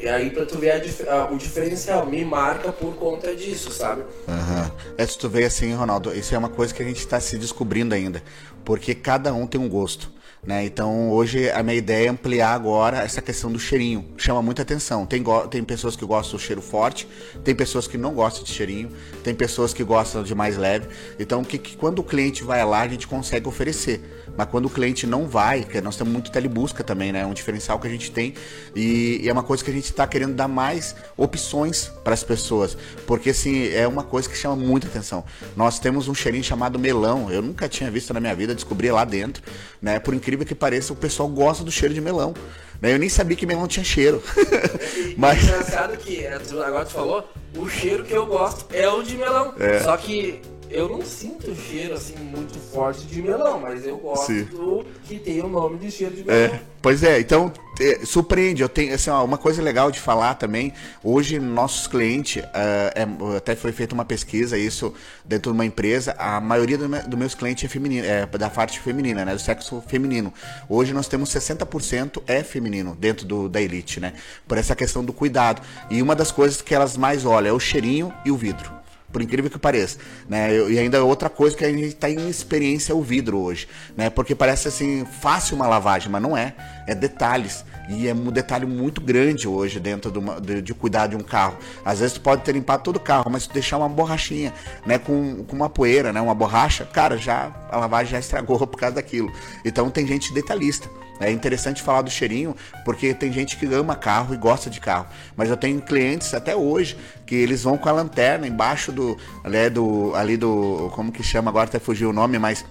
[0.00, 0.72] e aí pra tu ver
[1.08, 4.02] a, a, o diferencial, me marca por conta disso, sabe?
[4.28, 4.70] Uhum.
[4.98, 7.38] É, se tu vê assim, Ronaldo, isso é uma coisa que a gente está se
[7.38, 8.22] descobrindo ainda.
[8.64, 10.12] Porque cada um tem um gosto.
[10.46, 10.66] Né?
[10.66, 14.04] Então hoje a minha ideia é ampliar agora essa questão do cheirinho.
[14.18, 15.06] Chama muita atenção.
[15.06, 17.08] Tem, tem pessoas que gostam do cheiro forte,
[17.42, 18.90] tem pessoas que não gostam de cheirinho,
[19.22, 20.88] tem pessoas que gostam de mais leve.
[21.18, 24.02] Então que, que quando o cliente vai lá a gente consegue oferecer.
[24.36, 27.20] Mas quando o cliente não vai, que nós temos muito telebusca também, né?
[27.20, 28.34] É um diferencial que a gente tem
[28.74, 32.24] e, e é uma coisa que a gente está querendo dar mais opções para as
[32.24, 32.76] pessoas,
[33.06, 35.24] porque assim é uma coisa que chama muita atenção.
[35.56, 37.30] Nós temos um cheirinho chamado melão.
[37.30, 39.42] Eu nunca tinha visto na minha vida, descobri lá dentro,
[39.80, 40.00] né?
[40.00, 42.34] Por incrível incrível que pareça, o pessoal gosta do cheiro de melão.
[42.80, 42.92] Né?
[42.92, 44.22] Eu nem sabia que melão tinha cheiro.
[45.16, 45.42] Mas...
[45.42, 49.54] engraçado que, é, agora tu falou, o cheiro que eu gosto é o de melão.
[49.58, 49.80] É.
[49.80, 50.40] Só que
[50.74, 54.44] eu não sinto cheiro assim muito forte de melão, mas eu gosto Sim.
[54.44, 56.54] do que tem o nome de cheiro de melão.
[56.54, 58.60] É, pois é, então é, surpreende.
[58.60, 60.72] Eu tenho assim, ó, uma coisa legal de falar também.
[61.02, 64.92] Hoje nossos clientes, uh, é, até foi feita uma pesquisa isso
[65.24, 66.14] dentro de uma empresa.
[66.18, 69.82] A maioria dos do meus clientes é feminino, é da parte feminina, né, do sexo
[69.86, 70.34] feminino.
[70.68, 74.14] Hoje nós temos 60% é feminino dentro do, da elite, né,
[74.48, 75.62] por essa questão do cuidado.
[75.88, 78.83] E uma das coisas que elas mais olham é o cheirinho e o vidro
[79.14, 79.96] por incrível que pareça,
[80.28, 80.52] né?
[80.68, 84.10] E ainda outra coisa que a gente está em experiência é o vidro hoje, né?
[84.10, 86.52] Porque parece assim fácil uma lavagem, mas não é.
[86.84, 87.64] É detalhes.
[87.88, 91.20] E é um detalhe muito grande hoje dentro de, uma, de, de, cuidar de um
[91.20, 91.56] carro.
[91.84, 94.52] Às vezes tu pode ter limpado todo o carro, mas tu deixar uma borrachinha,
[94.86, 98.78] né, com, com uma poeira, né, uma borracha, cara, já a lavagem já estragou por
[98.78, 99.30] causa daquilo.
[99.64, 100.88] Então tem gente detalhista.
[101.20, 105.06] É interessante falar do cheirinho, porque tem gente que ama carro e gosta de carro.
[105.36, 109.70] Mas eu tenho clientes até hoje que eles vão com a lanterna embaixo do, né,
[109.70, 112.64] do ali do, como que chama agora até fugiu o nome, mas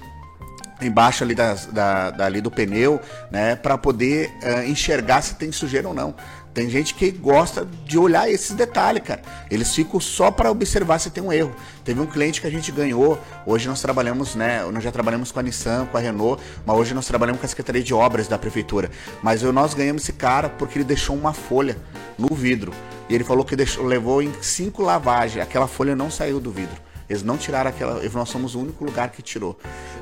[0.81, 2.99] embaixo ali, das, da, ali do pneu,
[3.31, 6.15] né, para poder uh, enxergar se tem sujeira ou não.
[6.53, 9.23] Tem gente que gosta de olhar esses detalhes, cara.
[9.49, 11.53] Eles ficam só para observar se tem um erro.
[11.83, 13.19] Teve um cliente que a gente ganhou.
[13.43, 14.63] Hoje nós trabalhamos, né?
[14.71, 17.49] Nós já trabalhamos com a Nissan, com a Renault, mas hoje nós trabalhamos com a
[17.49, 18.91] Secretaria de Obras da Prefeitura.
[19.23, 21.75] Mas nós ganhamos esse cara porque ele deixou uma folha
[22.19, 22.71] no vidro.
[23.09, 25.43] E ele falou que deixou, levou em cinco lavagens.
[25.43, 26.79] Aquela folha não saiu do vidro.
[27.09, 28.01] Eles não tiraram aquela.
[28.09, 29.57] Nós somos o único lugar que tirou.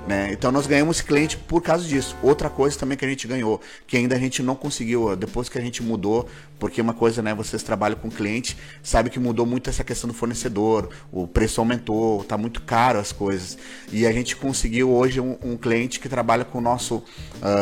[0.08, 0.32] Né?
[0.32, 2.16] Então nós ganhamos cliente por causa disso.
[2.22, 5.58] Outra coisa também que a gente ganhou, que ainda a gente não conseguiu, depois que
[5.58, 6.28] a gente mudou,
[6.60, 10.14] porque uma coisa, né, vocês trabalham com cliente, sabe que mudou muito essa questão do
[10.14, 13.58] fornecedor, o preço aumentou, tá muito caro as coisas.
[13.92, 17.04] E a gente conseguiu hoje um, um cliente que trabalha com o nosso, uh,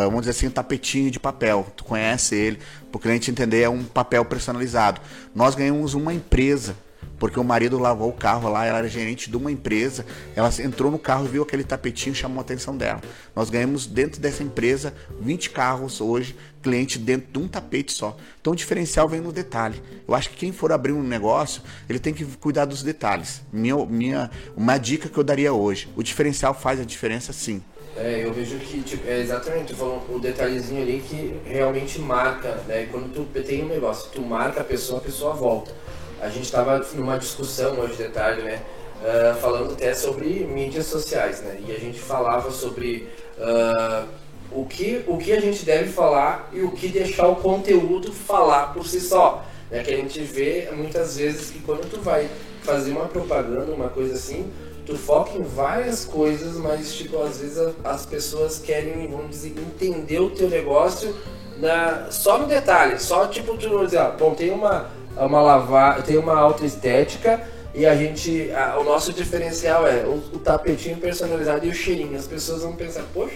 [0.05, 1.67] vamos dizer assim, um tapetinho de papel.
[1.75, 2.59] Tu conhece ele,
[2.91, 5.01] para o cliente entender, é um papel personalizado.
[5.33, 6.75] Nós ganhamos uma empresa
[7.19, 10.05] porque o marido lavou o carro lá, ela era gerente de uma empresa,
[10.35, 13.01] ela entrou no carro viu aquele tapetinho, chamou a atenção dela.
[13.35, 18.17] Nós ganhamos dentro dessa empresa 20 carros hoje, cliente dentro de um tapete só.
[18.39, 19.81] Então o diferencial vem no detalhe.
[20.07, 23.41] Eu acho que quem for abrir um negócio, ele tem que cuidar dos detalhes.
[23.51, 27.61] Minha, minha, uma dica que eu daria hoje, o diferencial faz a diferença sim.
[27.97, 32.55] É, eu vejo que tipo, é exatamente, tu falou o detalhezinho ali que realmente marca,
[32.67, 32.87] né?
[32.89, 35.73] Quando tu tem um negócio, tu marca a pessoa, a pessoa volta
[36.21, 38.61] a gente estava numa discussão hoje de tarde, né?
[39.01, 41.57] Uh, falando até sobre mídias sociais, né?
[41.65, 44.05] E a gente falava sobre uh,
[44.51, 48.73] o, que, o que a gente deve falar e o que deixar o conteúdo falar
[48.73, 49.45] por si só.
[49.71, 49.83] Né?
[49.83, 52.29] Que a gente vê muitas vezes que quando tu vai
[52.61, 54.51] fazer uma propaganda, uma coisa assim,
[54.85, 60.19] tu foca em várias coisas, mas tipo, às vezes as pessoas querem, vamos dizer, entender
[60.19, 61.15] o teu negócio
[61.57, 66.17] na, só no detalhe, só tipo, tu dizer, ah, bom, tem uma uma lavar, tem
[66.17, 67.41] uma alta estética
[67.73, 72.17] e a gente, a, o nosso diferencial é o, o, tapetinho personalizado e o cheirinho.
[72.17, 73.35] As pessoas vão pensar, poxa,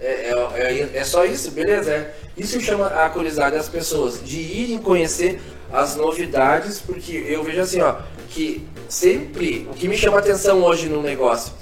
[0.00, 1.92] é, é, é, é só isso, beleza?
[1.92, 2.14] É.
[2.36, 5.40] Isso chama a curiosidade das pessoas, de irem conhecer
[5.72, 7.96] as novidades, porque eu vejo assim, ó,
[8.30, 11.52] que sempre, o que me chama atenção hoje no negócio,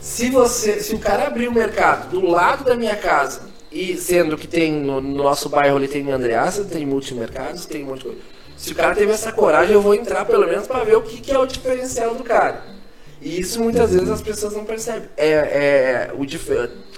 [0.00, 4.36] se você, se o cara abrir um mercado do lado da minha casa, e sendo
[4.36, 8.04] que tem no, no nosso bairro ali tem Andreasa, tem multimercados, tem um monte de
[8.04, 8.18] coisa
[8.62, 11.20] se o cara teve essa coragem, eu vou entrar pelo menos para ver o que,
[11.20, 12.62] que, é o diferencial do cara.
[13.20, 15.08] E isso muitas vezes as pessoas não percebem.
[15.16, 16.48] É, é o dif...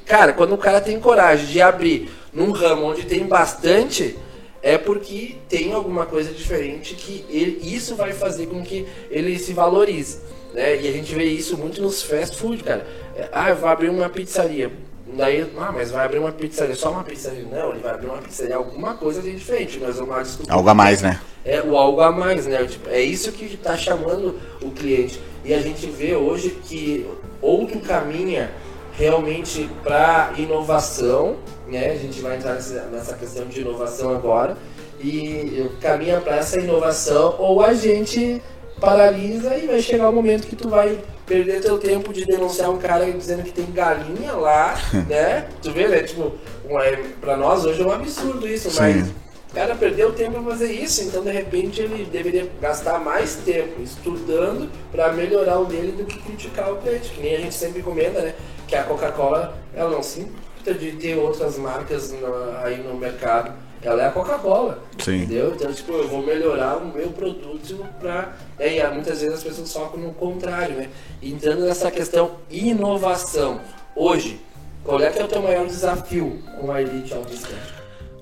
[0.05, 4.15] Cara, quando o cara tem coragem de abrir num ramo onde tem bastante,
[4.61, 9.55] é porque tem alguma coisa diferente que ele, isso vai fazer com que ele se
[9.55, 10.19] valorize.
[10.53, 10.83] Né?
[10.83, 12.87] E a gente vê isso muito nos fast food, cara.
[13.17, 14.71] É, ah, eu vou abrir uma pizzaria.
[15.17, 17.45] Daí, ah, mas vai abrir uma pizzaria, só uma pizzaria.
[17.51, 19.79] Não, ele vai abrir uma pizzaria, alguma coisa de diferente.
[19.81, 20.53] Mas uma desculpa.
[20.53, 21.21] Algo a mais, né?
[21.45, 22.65] É o algo a mais, né?
[22.65, 25.21] Tipo, é isso que está chamando o cliente.
[25.45, 27.07] E a gente vê hoje que
[27.41, 28.51] outro caminha
[28.97, 31.37] realmente para inovação,
[31.69, 31.91] né?
[31.93, 34.57] A gente vai entrar nessa questão de inovação agora
[35.01, 38.41] e caminha para essa inovação ou a gente
[38.81, 42.79] paralisa e vai chegar o momento que tu vai perder teu tempo de denunciar um
[42.79, 44.75] cara dizendo que tem galinha lá,
[45.09, 45.49] né?
[45.63, 46.03] Tu vê, né?
[46.03, 46.33] Tipo,
[46.69, 48.81] é, pra nós hoje é um absurdo isso, Sim.
[48.81, 49.09] mas
[49.51, 53.81] o cara perdeu tempo pra fazer isso, então de repente ele deveria gastar mais tempo
[53.83, 57.83] estudando para melhorar o dele do que criticar o cliente, que nem a gente sempre
[57.83, 58.35] comenta, né?
[58.67, 63.64] Que a Coca-Cola, ela não se importa de ter outras marcas no, aí no mercado
[63.85, 64.83] ela é a Coca-Cola.
[64.99, 65.53] Entendeu?
[65.55, 68.33] Então, tipo, eu vou melhorar o meu produto pra.
[68.59, 70.89] É, e muitas vezes as pessoas focam no contrário, né?
[71.23, 73.61] Entrando nessa questão inovação.
[73.95, 74.41] Hoje,
[74.83, 77.74] qual é que é o teu maior desafio com a Elite Autoestética?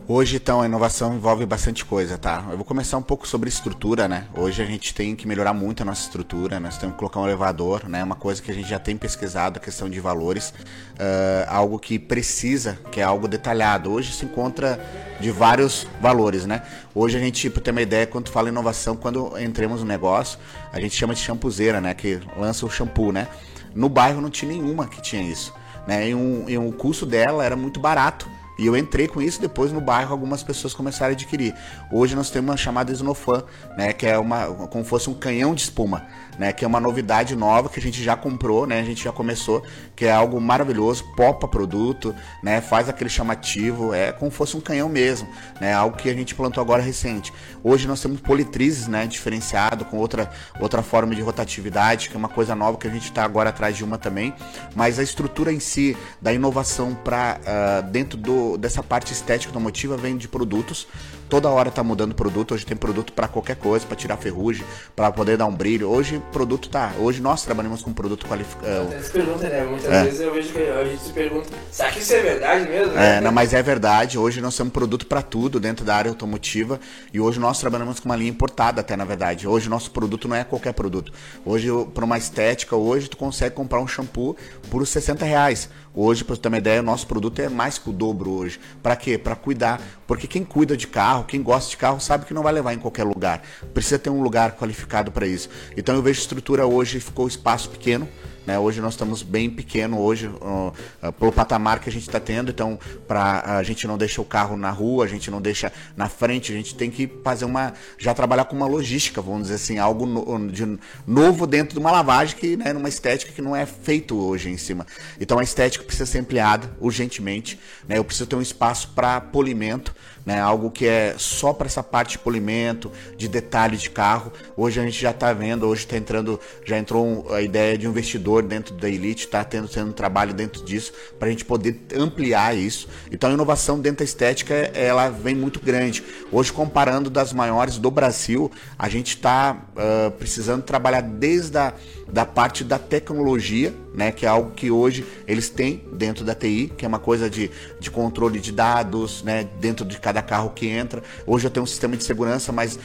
[0.08, 2.44] Hoje, então, a inovação envolve bastante coisa, tá?
[2.50, 4.26] Eu vou começar um pouco sobre estrutura, né?
[4.34, 7.24] Hoje a gente tem que melhorar muito a nossa estrutura, nós temos que colocar um
[7.24, 8.02] elevador, né?
[8.02, 10.52] Uma coisa que a gente já tem pesquisado, a questão de valores,
[10.94, 13.92] uh, algo que precisa, que é algo detalhado.
[13.92, 14.84] Hoje se encontra
[15.20, 16.62] de vários valores, né?
[16.92, 20.36] Hoje a gente, para ter uma ideia, quando fala inovação, quando entremos no negócio,
[20.72, 21.94] a gente chama de champuzeira, né?
[21.94, 23.28] Que lança o shampoo, né?
[23.72, 25.54] No bairro não tinha nenhuma que tinha isso,
[25.86, 26.08] né?
[26.08, 29.72] E, um, e o custo dela era muito barato e eu entrei com isso, depois
[29.72, 31.54] no bairro algumas pessoas começaram a adquirir.
[31.90, 33.44] Hoje nós temos uma chamada Snowfan,
[33.76, 36.06] né, que é uma como fosse um canhão de espuma
[36.42, 36.52] né?
[36.52, 38.81] Que é uma novidade nova que a gente já comprou, né?
[38.81, 39.62] A gente já começou,
[39.94, 42.61] que é algo maravilhoso, popa produto, né?
[42.61, 45.28] Faz aquele chamativo, é como fosse um canhão mesmo,
[45.61, 45.72] né?
[45.72, 47.33] Algo que a gente plantou agora recente.
[47.62, 49.07] Hoje nós temos politrizes, né?
[49.07, 53.05] Diferenciado com outra outra forma de rotatividade, que é uma coisa nova que a gente
[53.05, 54.35] está agora atrás de uma também.
[54.74, 59.50] Mas a estrutura em si da inovação para uh, ah, dentro do, dessa parte estética
[59.50, 60.88] automotiva vem de produtos
[61.33, 62.53] toda hora tá mudando produto.
[62.53, 65.88] Hoje tem produto para qualquer coisa, para tirar ferrugem, para poder dar um brilho.
[65.88, 66.92] Hoje produto tá.
[66.99, 68.88] Hoje nós trabalhamos com produto qualificado.
[68.88, 69.64] Você pergunta, né?
[69.64, 70.05] Muitas é.
[70.05, 72.99] vezes eu vejo que a gente se pergunta, será que isso é verdade mesmo?
[72.99, 74.18] É, não, mas é verdade.
[74.18, 76.79] Hoje nós temos produto para tudo dentro da área automotiva
[77.14, 79.49] e hoje nós trabalhamos com uma linha importada até na verdade.
[79.49, 81.14] Hoje nosso produto não é qualquer produto.
[81.47, 84.37] Hoje para uma estética, hoje tu consegue comprar um shampoo
[84.71, 85.71] por 60 reais.
[85.94, 88.59] Hoje, para você ter uma ideia, o nosso produto é mais que o dobro hoje.
[88.83, 89.18] Para quê?
[89.18, 89.78] Para cuidar.
[90.07, 92.78] Porque quem cuida de carro, quem gosta de carro, sabe que não vai levar em
[92.78, 93.42] qualquer lugar.
[93.74, 95.50] Precisa ter um lugar qualificado para isso.
[95.76, 98.09] Então eu vejo estrutura hoje, ficou espaço pequeno.
[98.46, 98.59] Né?
[98.59, 102.50] Hoje nós estamos bem pequeno hoje uh, uh, pelo patamar que a gente está tendo,
[102.50, 106.09] então para a gente não deixa o carro na rua, a gente não deixa na
[106.09, 109.78] frente, a gente tem que fazer uma já trabalhar com uma logística, vamos dizer assim,
[109.78, 113.64] algo no, de novo dentro de uma lavagem que, né, numa estética que não é
[113.64, 114.87] feito hoje em cima.
[115.20, 117.98] Então a estética precisa ser ampliada urgentemente, né?
[117.98, 120.40] Eu preciso ter um espaço para polimento, né?
[120.40, 124.32] Algo que é só para essa parte de polimento, de detalhe de carro.
[124.56, 127.90] Hoje a gente já está vendo, hoje está entrando, já entrou a ideia de um
[127.90, 131.80] investidor dentro da Elite, está tendo sendo um trabalho dentro disso para a gente poder
[131.96, 132.88] ampliar isso.
[133.11, 136.02] Então a inovação dentro da estética ela vem muito grande.
[136.30, 141.74] Hoje comparando das maiores do Brasil, a gente está uh, precisando trabalhar desde a
[142.12, 146.70] da parte da tecnologia, né, que é algo que hoje eles têm dentro da TI,
[146.76, 150.66] que é uma coisa de, de controle de dados, né, dentro de cada carro que
[150.66, 151.03] entra.
[151.27, 152.81] Hoje eu tenho um sistema de segurança, mas uh,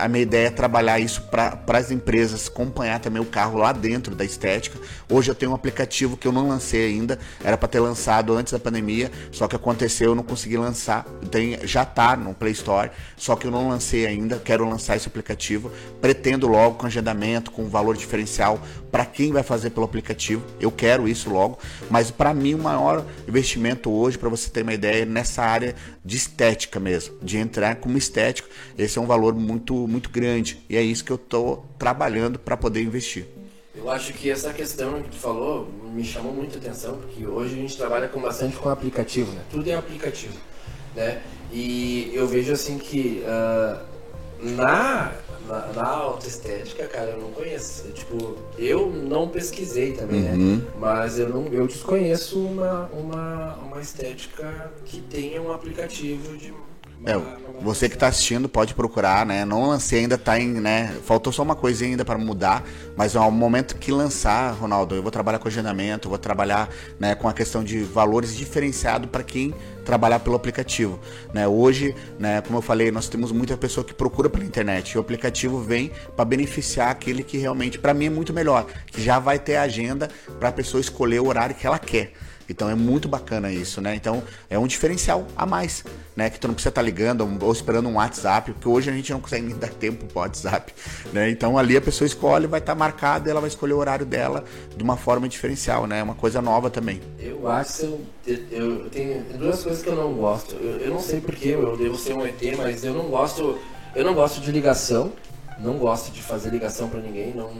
[0.00, 4.14] a minha ideia é trabalhar isso para as empresas, acompanhar também o carro lá dentro
[4.14, 4.78] da estética.
[5.08, 8.52] Hoje eu tenho um aplicativo que eu não lancei ainda, era para ter lançado antes
[8.52, 11.04] da pandemia, só que aconteceu, eu não consegui lançar.
[11.30, 15.08] Tem, já está no Play Store, só que eu não lancei ainda, quero lançar esse
[15.08, 15.72] aplicativo.
[16.00, 18.60] Pretendo logo com agendamento, com valor diferencial
[18.90, 20.44] para quem vai fazer pelo aplicativo.
[20.60, 21.58] Eu quero isso logo,
[21.90, 25.74] mas para mim o maior investimento hoje, para você ter uma ideia, é nessa área
[26.04, 28.48] de estética mesmo, de entrar como estético.
[28.76, 32.56] Esse é um valor muito muito grande e é isso que eu estou trabalhando para
[32.56, 33.26] poder investir.
[33.74, 37.56] Eu acho que essa questão que tu falou me chamou muita atenção, porque hoje a
[37.56, 39.40] gente trabalha com bastante com aplicativo, né?
[39.50, 40.34] Tudo é aplicativo,
[40.94, 41.22] né?
[41.52, 43.80] E eu vejo assim que uh,
[44.56, 45.12] na
[45.48, 47.88] na, na autoestética, cara, eu não conheço.
[47.92, 50.32] Tipo, eu não pesquisei também, né?
[50.32, 50.56] uhum.
[50.56, 50.62] né?
[50.78, 56.52] Mas eu não, eu desconheço uma, uma, uma estética que tenha um aplicativo de
[57.04, 57.16] É,
[57.60, 59.44] você que está assistindo pode procurar, né?
[59.44, 60.94] Não lancei ainda, tá em, né?
[61.04, 62.64] Faltou só uma coisa ainda para mudar,
[62.96, 67.28] mas ao momento que lançar, Ronaldo, eu vou trabalhar com agendamento, vou trabalhar, né, com
[67.28, 69.54] a questão de valores diferenciado para quem
[69.88, 71.00] trabalhar pelo aplicativo,
[71.32, 71.48] né?
[71.48, 74.92] Hoje, né, como eu falei, nós temos muita pessoa que procura pela internet.
[74.92, 79.00] E o aplicativo vem para beneficiar aquele que realmente para mim é muito melhor, que
[79.00, 82.12] já vai ter a agenda para a pessoa escolher o horário que ela quer.
[82.48, 83.94] Então é muito bacana isso, né?
[83.94, 85.84] Então é um diferencial a mais,
[86.16, 86.30] né?
[86.30, 89.12] Que tu não precisa estar tá ligando ou esperando um WhatsApp, porque hoje a gente
[89.12, 90.72] não consegue nem dar tempo pro WhatsApp,
[91.12, 91.30] né?
[91.30, 94.44] Então ali a pessoa escolhe, vai estar tá marcada, ela vai escolher o horário dela
[94.74, 96.00] de uma forma diferencial, né?
[96.00, 97.02] É uma coisa nova também.
[97.18, 100.54] Eu acho eu, eu tenho duas coisas que eu não gosto.
[100.54, 103.58] Eu, eu não sei porque eu devo ser um ET, mas eu não gosto,
[103.94, 105.12] eu não gosto de ligação,
[105.58, 107.50] não gosto de fazer ligação para ninguém, não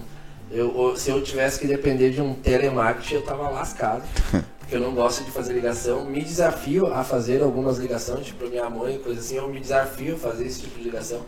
[0.51, 4.03] eu, se eu tivesse que depender de um telemarketing, eu tava lascado.
[4.59, 6.05] porque eu não gosto de fazer ligação.
[6.05, 10.19] Me desafio a fazer algumas ligações, tipo minha mãe, coisa assim, eu me desafio a
[10.19, 11.23] fazer esse tipo de ligação.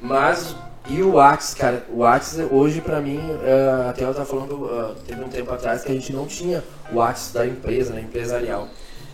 [0.00, 0.54] Mas,
[0.88, 3.20] e o WhatsApp, cara, o WhatsApp hoje pra mim,
[3.88, 6.96] até eu tava falando, uh, teve um tempo atrás que a gente não tinha o
[6.96, 8.68] WhatsApp da empresa, né, empresarial.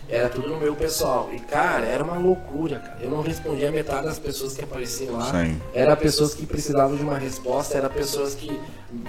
[0.07, 1.29] Era tudo no meu pessoal.
[1.33, 2.97] E, cara, era uma loucura, cara.
[3.01, 5.31] Eu não respondia a metade das pessoas que apareciam lá.
[5.31, 5.59] Sim.
[5.73, 8.59] Era pessoas que precisavam de uma resposta, era pessoas que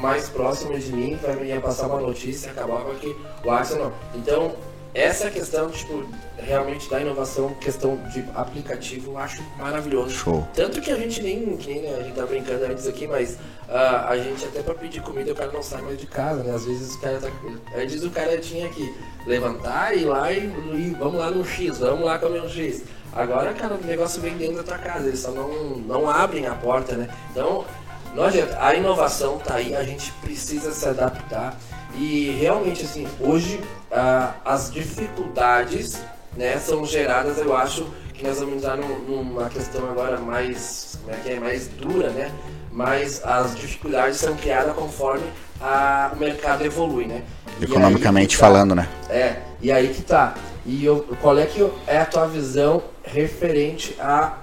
[0.01, 3.09] mais próximas de mim, que ia passar uma notícia, acabava que
[3.45, 3.93] o não.
[4.15, 4.55] Então,
[4.97, 6.07] essa questão, tipo,
[6.39, 10.11] realmente da inovação, questão de aplicativo, eu acho maravilhoso.
[10.11, 10.49] Show.
[10.55, 13.33] Tanto que a gente nem, que nem né, a gente tá brincando antes aqui, mas
[13.69, 16.55] uh, a gente até para pedir comida o cara não sai mais de casa, né?
[16.55, 17.29] Às vezes o cara tá.
[17.77, 18.95] Antes o cara tinha que
[19.27, 22.83] levantar, ir lá e, e vamos lá no X, vamos lá comer um X.
[23.13, 26.55] Agora, cara, o negócio vem dentro da tua casa, eles só não, não abrem a
[26.55, 27.09] porta, né?
[27.31, 27.67] Então,
[28.15, 31.55] não adianta, a inovação tá aí, a gente precisa se adaptar.
[31.95, 36.01] E realmente, assim, hoje ah, as dificuldades
[36.37, 41.15] né, são geradas, eu acho que nós vamos entrar num, numa questão agora mais, como
[41.15, 42.33] é que é, mais dura, né?
[42.73, 45.25] Mas as dificuldades são criadas conforme
[45.61, 47.23] a, o mercado evolui, né?
[47.61, 48.89] Economicamente tá, falando, né?
[49.09, 50.35] É, e aí que tá.
[50.65, 54.39] E eu, qual é que é a tua visão referente a,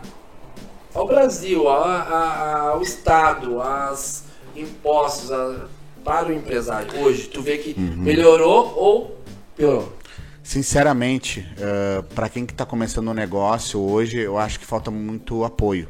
[0.93, 4.23] ao Brasil, a, a, ao Estado, aos
[4.55, 5.65] impostos, a,
[6.03, 7.27] para o empresário hoje?
[7.27, 7.95] Tu vê que uhum.
[7.97, 9.21] melhorou ou
[9.55, 9.93] piorou?
[10.43, 14.91] Sinceramente, uh, eh, para quem que está começando um negócio hoje, eu acho que falta
[14.91, 15.87] muito apoio,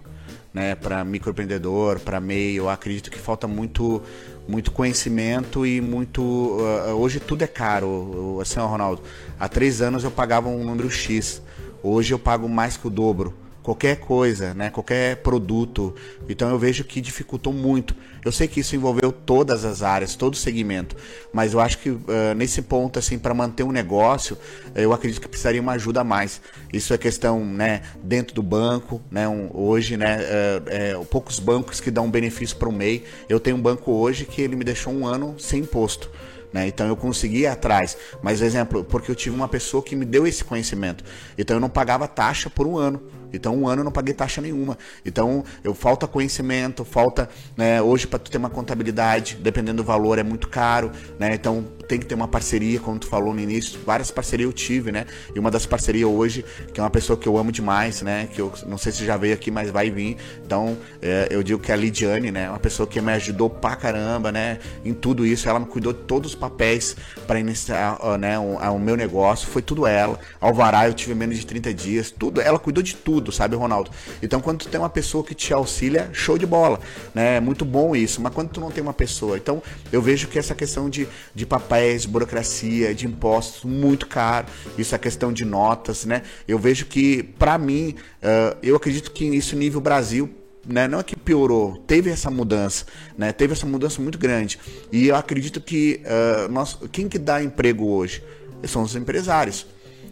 [0.54, 0.76] né?
[0.76, 4.04] Para microempreendedor, para MEI, eu acredito que falta muito,
[4.48, 6.22] muito conhecimento e muito.
[6.22, 9.02] Uh, hoje tudo é caro, assim, Ronaldo.
[9.40, 11.42] Há três anos eu pagava um número X,
[11.82, 15.96] hoje eu pago mais que o dobro qualquer coisa, né, qualquer produto.
[16.28, 17.96] Então eu vejo que dificultou muito.
[18.24, 20.96] Eu sei que isso envolveu todas as áreas, todo o segmento,
[21.34, 22.02] mas eu acho que uh,
[22.36, 24.38] nesse ponto, assim, para manter um negócio,
[24.76, 26.42] eu acredito que precisaria uma ajuda a mais.
[26.72, 31.80] Isso é questão, né, dentro do banco, né, um, hoje, né, uh, é, poucos bancos
[31.80, 33.04] que dão benefício para o MEI.
[33.28, 36.10] Eu tenho um banco hoje que ele me deixou um ano sem imposto.
[36.54, 36.68] Né?
[36.68, 37.98] Então eu consegui ir atrás.
[38.22, 41.04] Mas, exemplo, porque eu tive uma pessoa que me deu esse conhecimento.
[41.36, 43.02] Então eu não pagava taxa por um ano.
[43.34, 44.78] Então, um ano eu não paguei taxa nenhuma.
[45.06, 47.30] Então, eu falta conhecimento, falta.
[47.58, 50.92] Né, hoje, para tu ter uma contabilidade, dependendo do valor, é muito caro.
[51.20, 51.34] Né?
[51.34, 53.80] Então, tem que ter uma parceria, como tu falou no início.
[53.86, 55.06] Várias parcerias eu tive, né?
[55.36, 58.28] E uma das parcerias hoje, que é uma pessoa que eu amo demais, né?
[58.32, 60.18] Que eu não sei se já veio aqui, mas vai vir.
[60.46, 62.50] Então, é, eu digo que é a Lidiane, né?
[62.50, 64.60] Uma pessoa que me ajudou pra caramba, né?
[64.86, 65.50] Em tudo isso.
[65.50, 66.96] Ela me cuidou de todos os papéis
[67.28, 69.48] para iniciar né, o, o meu negócio.
[69.48, 70.20] Foi tudo ela.
[70.40, 72.12] Alvará, eu tive menos de 30 dias.
[72.12, 72.40] Tudo.
[72.42, 73.90] Ela cuidou de tudo tudo, sabe, Ronaldo?
[74.22, 76.80] Então, quando tu tem uma pessoa que te auxilia, show de bola,
[77.16, 77.38] né?
[77.38, 78.22] É muito bom isso.
[78.22, 81.46] Mas quando tu não tem uma pessoa, então eu vejo que essa questão de, de
[81.46, 84.48] papéis, burocracia, de impostos, muito caro.
[84.78, 86.24] Isso é questão de notas, né?
[86.48, 90.30] Eu vejo que, para mim, uh, eu acredito que isso nível Brasil
[90.66, 92.86] né, não é que piorou, teve essa mudança,
[93.18, 94.58] né, teve essa mudança muito grande.
[94.94, 98.24] E eu acredito que uh, nós, quem que dá emprego hoje?
[98.66, 99.68] São os empresários.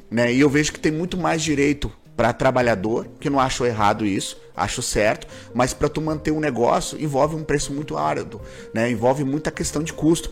[0.10, 1.90] Né, e eu vejo que tem muito mais direito
[2.22, 7.02] para trabalhador, que não acho errado isso, acho certo, mas para tu manter um negócio
[7.02, 8.40] envolve um preço muito árduo,
[8.72, 8.92] né?
[8.92, 10.30] Envolve muita questão de custo.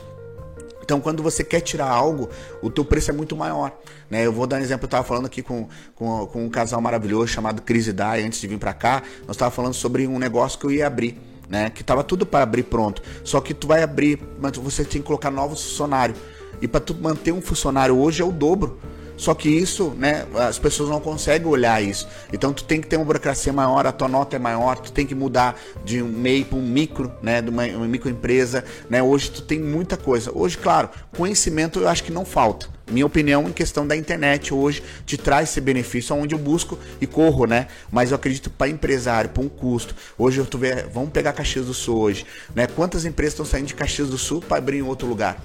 [0.83, 2.29] Então, quando você quer tirar algo,
[2.61, 3.75] o teu preço é muito maior.
[4.07, 4.23] Né?
[4.23, 7.29] Eu vou dar um exemplo, eu estava falando aqui com, com, com, um casal maravilhoso
[7.29, 10.59] chamado Cris e Dai, antes de vir para cá, nós estávamos falando sobre um negócio
[10.59, 11.19] que eu ia abrir.
[11.49, 11.71] Né?
[11.71, 13.01] Que estava tudo para abrir pronto.
[13.23, 16.19] Só que tu vai abrir, mas você tem que colocar novos funcionários.
[16.61, 18.79] E para tu manter um funcionário hoje é o dobro.
[19.19, 22.07] Só que isso, né, as pessoas não conseguem olhar isso.
[22.31, 25.05] Então tu tem que ter uma burocracia maior, a tua nota é maior, tu tem
[25.05, 29.03] que mudar de um MEI para um micro, né, de uma, uma microempresa, né?
[29.03, 30.31] Hoje tu tem muita coisa.
[30.33, 34.81] Hoje, claro, conhecimento eu acho que não falta minha opinião em questão da internet hoje
[35.05, 37.67] te traz esse benefício onde eu busco e corro, né?
[37.91, 39.93] Mas eu acredito para empresário, para um custo.
[40.17, 42.67] Hoje eu tô vendo, vamos pegar Caxias do Sul hoje, né?
[42.67, 45.39] Quantas empresas estão saindo de Caxias do Sul para abrir em outro lugar?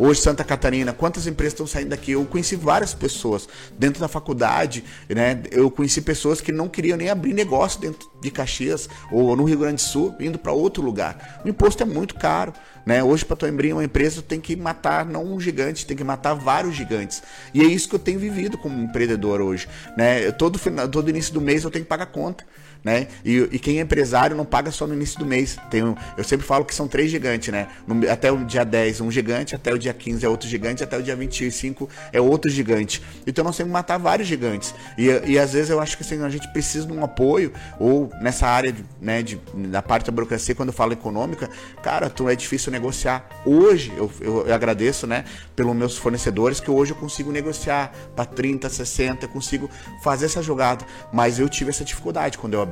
[0.00, 2.12] Hoje, Santa Catarina, quantas empresas estão saindo daqui?
[2.12, 5.42] Eu conheci várias pessoas dentro da faculdade, né?
[5.50, 9.58] Eu conheci pessoas que não queriam nem abrir negócio dentro de Caxias ou no Rio
[9.58, 11.40] Grande do Sul, indo para outro lugar.
[11.44, 12.52] O imposto é muito caro.
[12.86, 13.02] Né?
[13.02, 16.04] Hoje, para tu abrir uma empresa, tu tem que matar não um gigante, tem que
[16.04, 17.20] matar vários gigantes.
[17.52, 19.68] E é isso que eu tenho vivido como empreendedor hoje.
[19.96, 20.30] Né?
[20.30, 22.46] Todo, final, todo início do mês eu tenho que pagar conta
[22.82, 23.08] né?
[23.24, 25.58] E, e, quem é empresário não paga só no início do mês.
[25.70, 27.68] Tem um, eu sempre falo que são três gigantes, né?
[27.86, 30.96] No, até o dia 10 um gigante, até o dia 15 é outro gigante, até
[30.96, 33.02] o dia 25 é outro gigante.
[33.26, 34.74] Então nós temos que matar vários gigantes.
[34.96, 38.10] E, e às vezes eu acho que assim, a gente precisa de um apoio, ou
[38.20, 41.48] nessa área de, né, de, da parte da burocracia, quando eu falo econômica,
[41.82, 43.28] cara, tu é difícil negociar.
[43.44, 45.24] Hoje, eu, eu, eu agradeço, né,
[45.54, 49.68] pelos meus fornecedores, que hoje eu consigo negociar para 30, 60, eu consigo
[50.02, 50.84] fazer essa jogada.
[51.12, 52.62] Mas eu tive essa dificuldade quando eu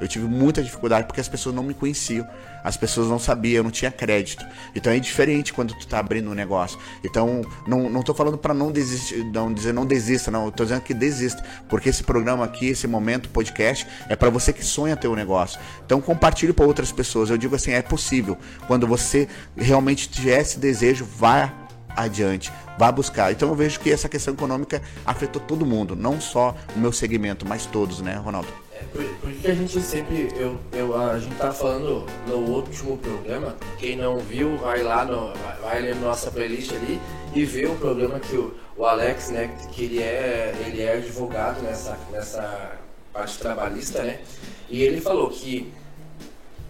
[0.00, 2.26] Eu tive muita dificuldade porque as pessoas não me conheciam,
[2.64, 4.44] as pessoas não sabiam, eu não tinha crédito.
[4.74, 6.76] Então é diferente quando tu tá abrindo um negócio.
[7.04, 10.64] Então, não, não tô falando para não desistir, não dizer não desista, não, eu tô
[10.64, 14.96] dizendo que desista, porque esse programa aqui, esse momento podcast é para você que sonha
[14.96, 15.60] ter um negócio.
[15.86, 17.30] Então compartilhe para outras pessoas.
[17.30, 18.36] Eu digo assim, é possível.
[18.66, 21.52] Quando você realmente tiver esse desejo, vá
[21.96, 23.30] adiante, vá buscar.
[23.30, 27.46] Então eu vejo que essa questão econômica afetou todo mundo, não só o meu segmento,
[27.46, 28.48] mas todos, né, Ronaldo?
[28.92, 30.28] Por, que a gente sempre.
[30.36, 35.32] Eu, eu, a gente tá falando no último programa, quem não viu, vai lá no.
[35.60, 37.00] Vai ler nossa playlist ali
[37.34, 41.62] e vê o programa que o, o Alex, né, que ele é, ele é advogado
[41.62, 42.72] nessa, nessa
[43.12, 44.20] parte trabalhista, né?
[44.68, 45.72] E ele falou que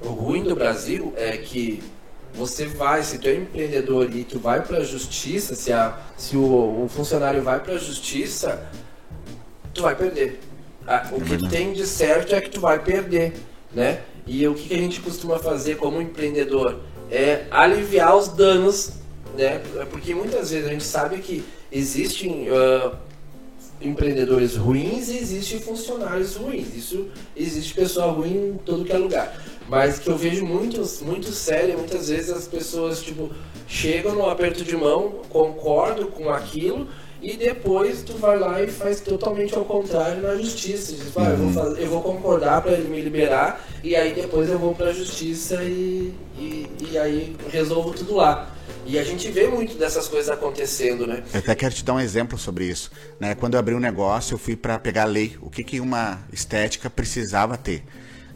[0.01, 1.83] o ruim do Brasil é que
[2.35, 6.37] você vai, se tu é empreendedor e tu vai para a justiça, se, a, se
[6.37, 8.67] o, o funcionário vai para a justiça,
[9.75, 10.41] tu vai perder
[11.13, 13.35] o que tem de certo é que tu vai perder,
[13.73, 14.01] né?
[14.27, 16.81] E o que, a gente costuma fazer como empreendedor
[17.11, 18.93] é aliviar os danos,
[19.37, 19.61] né?
[19.91, 22.95] Porque muitas vezes a gente sabe que existem uh,
[23.81, 26.75] empreendedores ruins e existem funcionários ruins.
[26.75, 29.37] Isso existe pessoa ruim em todo que é lugar.
[29.69, 33.31] Mas que eu vejo muito, muito sério, muitas vezes as pessoas tipo
[33.67, 36.87] chegam no aperto de mão, concordam com aquilo,
[37.23, 40.93] e depois tu vai lá e faz totalmente ao contrário na justiça.
[40.93, 41.53] Diz, ah, eu, vou uhum.
[41.53, 44.93] fazer, eu vou concordar para ele me liberar e aí depois eu vou para a
[44.93, 48.53] justiça e, e, e, aí resolvo tudo lá.
[48.85, 51.23] E a gente vê muito dessas coisas acontecendo, né?
[51.33, 52.91] Eu até quero te dar um exemplo sobre isso.
[53.21, 53.37] Né?
[53.37, 56.21] Quando eu abri um negócio, eu fui para pegar a lei, o que, que uma
[56.33, 57.85] estética precisava ter.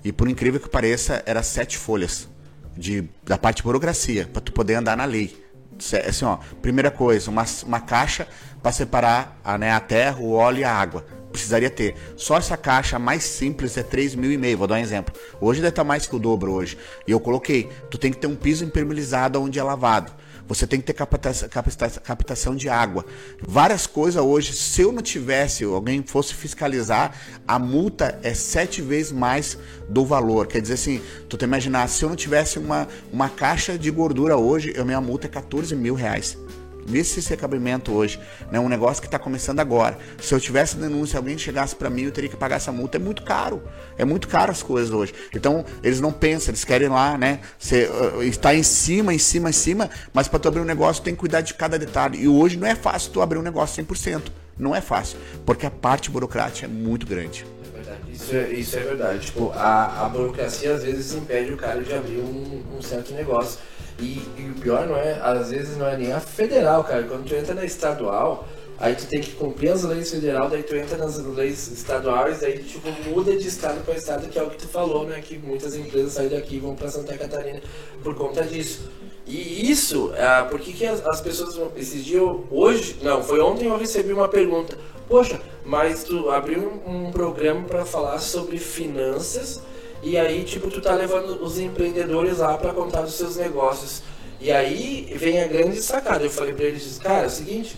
[0.04, 2.28] E por incrível que pareça, era sete folhas
[2.76, 5.36] de, da parte de burocracia, para tu poder andar na lei.
[5.78, 8.26] Assim, ó, primeira coisa, uma, uma caixa
[8.62, 11.04] para separar a, né, a terra, o óleo e a água.
[11.30, 11.94] Precisaria ter.
[12.16, 14.56] Só essa caixa mais simples é 3 mil e meio.
[14.56, 15.14] Vou dar um exemplo.
[15.40, 16.78] Hoje deve estar mais que o dobro hoje.
[17.06, 17.68] E eu coloquei.
[17.90, 20.12] Tu tem que ter um piso impermeabilizado onde é lavado.
[20.48, 23.04] Você tem que ter captação, de água.
[23.40, 27.14] Várias coisas hoje, se eu não tivesse, alguém fosse fiscalizar,
[27.46, 30.46] a multa é sete vezes mais do valor.
[30.46, 34.36] Quer dizer assim, tu te imaginar, se eu não tivesse uma, uma caixa de gordura
[34.36, 36.38] hoje, a minha multa é 14 mil reais.
[36.86, 38.20] Vê se esse cabimento hoje,
[38.50, 38.60] né?
[38.60, 39.98] Um negócio que está começando agora.
[40.20, 42.96] Se eu tivesse denúncia, alguém chegasse para mim, eu teria que pagar essa multa.
[42.96, 43.62] É muito caro.
[43.98, 45.12] É muito caro as coisas hoje.
[45.34, 47.40] Então, eles não pensam, eles querem lá, né?
[47.58, 51.02] Você uh, está em cima, em cima, em cima, mas para tu abrir um negócio
[51.02, 52.22] tem que cuidar de cada detalhe.
[52.22, 54.30] E hoje não é fácil tu abrir um negócio 100%.
[54.58, 57.44] Não é fácil, porque a parte burocrática é muito grande.
[57.74, 58.12] É.
[58.12, 59.26] Isso é, isso é verdade.
[59.26, 63.60] Tipo, a, a burocracia às vezes impede o cara de abrir um, um certo negócio.
[63.98, 67.02] E, e, o pior não é, às vezes não é nem a federal, cara.
[67.04, 68.46] Quando tu entra na estadual,
[68.78, 72.62] aí tu tem que cumprir as leis federal, daí tu entra nas leis estaduais, daí
[72.62, 75.20] tipo muda de estado para estado, que é o que tu falou, né?
[75.20, 77.60] Que muitas empresas saem daqui e vão para Santa Catarina
[78.02, 78.90] por conta disso.
[79.26, 83.66] E isso, ah, por que, que as, as pessoas, esses dias, hoje, não, foi ontem
[83.66, 84.78] eu recebi uma pergunta,
[85.08, 89.60] poxa, mas tu abriu um, um programa para falar sobre finanças
[90.06, 94.04] e aí, tipo, tu tá levando os empreendedores lá para contar os seus negócios.
[94.40, 96.22] E aí vem a grande sacada.
[96.22, 97.76] Eu falei para eles, cara, é o seguinte,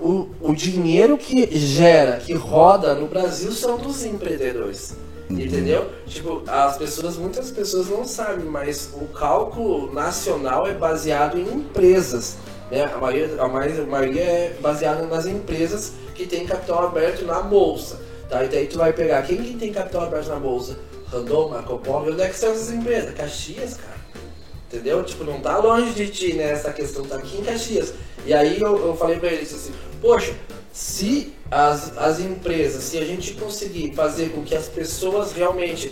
[0.00, 4.96] o, o dinheiro que gera, que roda no Brasil são dos empreendedores.
[5.28, 5.90] Entendeu?
[6.06, 12.38] Tipo, as pessoas, muitas pessoas não sabem, mas o cálculo nacional é baseado em empresas.
[12.70, 12.84] Né?
[12.84, 13.48] A, maioria, a
[13.86, 18.08] maioria é baseada nas empresas que têm capital aberto na bolsa.
[18.30, 18.44] Tá?
[18.44, 20.78] E daí tu vai pegar quem que tem capital aberto na bolsa?
[21.08, 23.12] Randon, Marco Polo, onde é que estão essas empresas?
[23.12, 23.98] Caxias, cara.
[24.68, 25.02] Entendeu?
[25.02, 26.52] Tipo, não tá longe de ti, né?
[26.52, 27.92] Essa questão tá aqui em Caxias.
[28.24, 30.32] E aí eu, eu falei pra eles assim, poxa,
[30.72, 35.88] se as, as empresas, se a gente conseguir fazer com que as pessoas realmente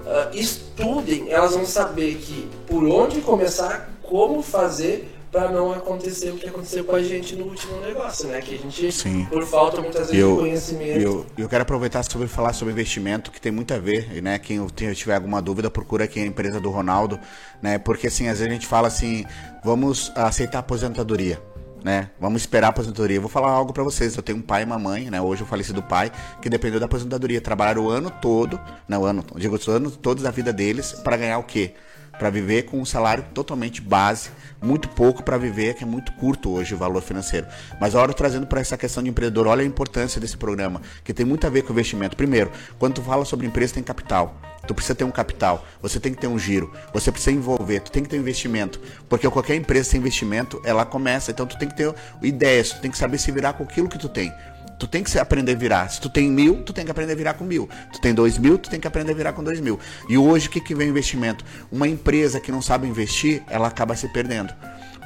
[0.00, 6.36] uh, estudem, elas vão saber que por onde começar, como fazer para não acontecer o
[6.38, 8.40] que aconteceu com a gente no último negócio, né?
[8.40, 9.26] Que a gente, Sim.
[9.26, 10.98] por falta muitas vezes eu, de conhecimento.
[10.98, 14.38] Eu, eu quero aproveitar sobre falar sobre investimento, que tem muito a ver, né?
[14.38, 17.20] Quem tiver alguma dúvida, procura aqui a empresa do Ronaldo,
[17.60, 17.76] né?
[17.76, 19.26] Porque assim, às vezes a gente fala assim,
[19.62, 21.38] vamos aceitar aposentadoria.
[21.84, 22.10] Né?
[22.18, 23.18] Vamos esperar a aposentadoria.
[23.18, 24.16] Eu vou falar algo para vocês.
[24.16, 25.20] Eu tenho um pai e uma mãe, né?
[25.20, 26.10] Hoje eu falecido pai,
[26.42, 27.40] que dependeu da aposentadoria.
[27.40, 28.58] Trabalharam o ano todo,
[28.88, 31.74] não, o ano, digo, os anos todos da vida deles para ganhar o quê?
[32.18, 34.30] Para viver com um salário totalmente base
[34.62, 37.46] muito pouco para viver, que é muito curto hoje o valor financeiro.
[37.80, 41.12] Mas a hora trazendo para essa questão de empreendedor, olha a importância desse programa, que
[41.12, 42.16] tem muito a ver com investimento.
[42.16, 44.40] Primeiro, quando tu fala sobre empresa, tem capital.
[44.66, 47.92] Tu precisa ter um capital, você tem que ter um giro, você precisa envolver, tu
[47.92, 48.80] tem que ter um investimento.
[49.08, 51.30] Porque qualquer empresa sem investimento, ela começa.
[51.30, 53.98] Então tu tem que ter ideias, tu tem que saber se virar com aquilo que
[53.98, 54.32] tu tem.
[54.78, 55.88] Tu tem que aprender a virar.
[55.88, 57.68] Se tu tem mil, tu tem que aprender a virar com mil.
[57.92, 59.78] Tu tem dois mil, tu tem que aprender a virar com dois mil.
[60.08, 61.44] E hoje, o que, que vem investimento?
[61.72, 64.52] Uma empresa que não sabe investir, ela acaba se perdendo.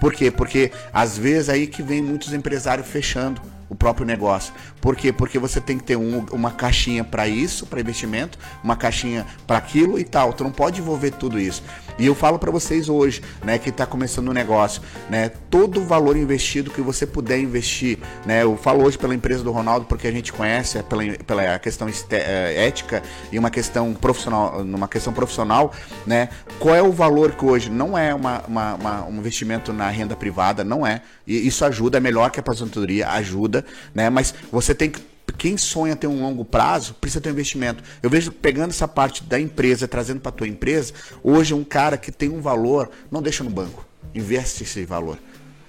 [0.01, 0.31] Por quê?
[0.31, 4.53] Porque às vezes aí que vem muitos empresários fechando o próprio negócio.
[4.81, 5.13] Por quê?
[5.13, 9.59] Porque você tem que ter um, uma caixinha para isso, para investimento, uma caixinha para
[9.59, 10.33] aquilo e tal.
[10.33, 11.63] Tu não pode envolver tudo isso.
[11.99, 15.81] E eu falo para vocês hoje, né, que está começando o um negócio, né, todo
[15.81, 19.85] o valor investido que você puder investir, né, eu falo hoje pela empresa do Ronaldo
[19.85, 24.89] porque a gente conhece é pela, pela questão é, ética e uma questão profissional, numa
[24.89, 25.75] questão profissional,
[26.07, 29.89] né, qual é o valor que hoje não é uma, uma, uma um investimento na
[29.91, 33.65] renda privada, não é, e isso ajuda, é melhor que a aposentadoria, ajuda,
[33.95, 34.11] né?
[34.11, 35.01] Mas você tem que
[35.41, 37.83] quem sonha ter um longo prazo precisa ter um investimento.
[38.03, 40.93] Eu vejo pegando essa parte da empresa, trazendo para tua empresa,
[41.25, 45.19] hoje um cara que tem um valor, não deixa no banco, investe esse valor.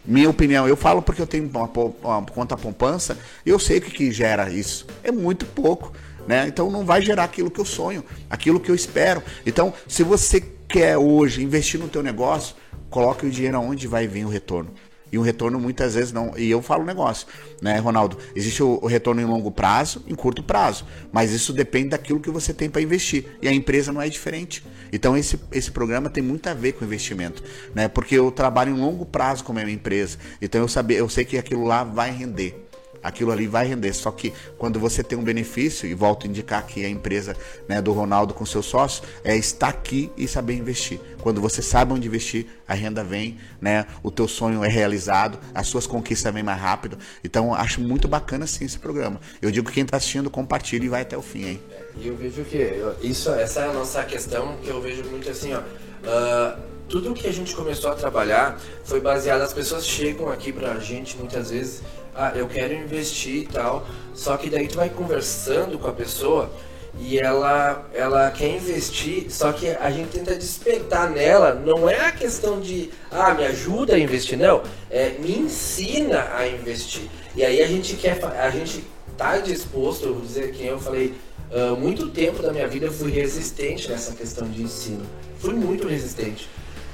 [0.03, 1.69] Minha opinião, eu falo porque eu tenho uma,
[2.03, 4.85] uma conta poupança e eu sei o que, que gera isso.
[5.03, 5.93] É muito pouco.
[6.27, 6.47] Né?
[6.47, 9.23] Então não vai gerar aquilo que eu sonho, aquilo que eu espero.
[9.45, 12.55] Então, se você quer hoje investir no teu negócio,
[12.89, 14.73] coloque o dinheiro aonde vai vir o retorno.
[15.11, 16.37] E o retorno muitas vezes não.
[16.37, 17.27] E eu falo um negócio,
[17.61, 18.17] né, Ronaldo?
[18.35, 20.85] Existe o, o retorno em longo prazo, em curto prazo.
[21.11, 23.25] Mas isso depende daquilo que você tem para investir.
[23.41, 24.63] E a empresa não é diferente.
[24.91, 27.43] Então esse, esse programa tem muito a ver com investimento.
[27.75, 27.87] Né?
[27.87, 30.17] Porque eu trabalho em longo prazo com a minha empresa.
[30.41, 32.70] Então eu, saber, eu sei que aquilo lá vai render
[33.01, 33.93] aquilo ali vai render.
[33.93, 37.35] Só que quando você tem um benefício, e volto a indicar que a empresa
[37.67, 40.99] né, do Ronaldo com seu sócio, é estar aqui e saber investir.
[41.21, 45.67] Quando você sabe onde investir, a renda vem, né, o teu sonho é realizado, as
[45.67, 46.97] suas conquistas vêm mais rápido.
[47.23, 49.19] Então, acho muito bacana sim esse programa.
[49.41, 51.61] Eu digo que quem está assistindo, compartilhe e vai até o fim, hein?
[51.97, 55.53] E eu vejo que isso, essa é a nossa questão que eu vejo muito assim,
[55.53, 55.59] ó.
[55.59, 60.77] Uh, tudo que a gente começou a trabalhar foi baseado, as pessoas chegam aqui pra
[60.79, 61.81] gente muitas vezes
[62.15, 63.85] ah, eu quero investir e tal.
[64.13, 66.51] Só que daí tu vai conversando com a pessoa
[66.99, 72.11] e ela, ela quer investir, só que a gente tenta despertar nela, não é a
[72.11, 77.09] questão de, ah, me ajuda a investir, não, é me ensina a investir.
[77.33, 78.83] E aí a gente quer, a gente
[79.17, 81.13] tá disposto, eu vou dizer que eu falei,
[81.51, 85.05] uh, muito tempo da minha vida eu fui resistente nessa questão de ensino.
[85.39, 86.49] Fui muito resistente.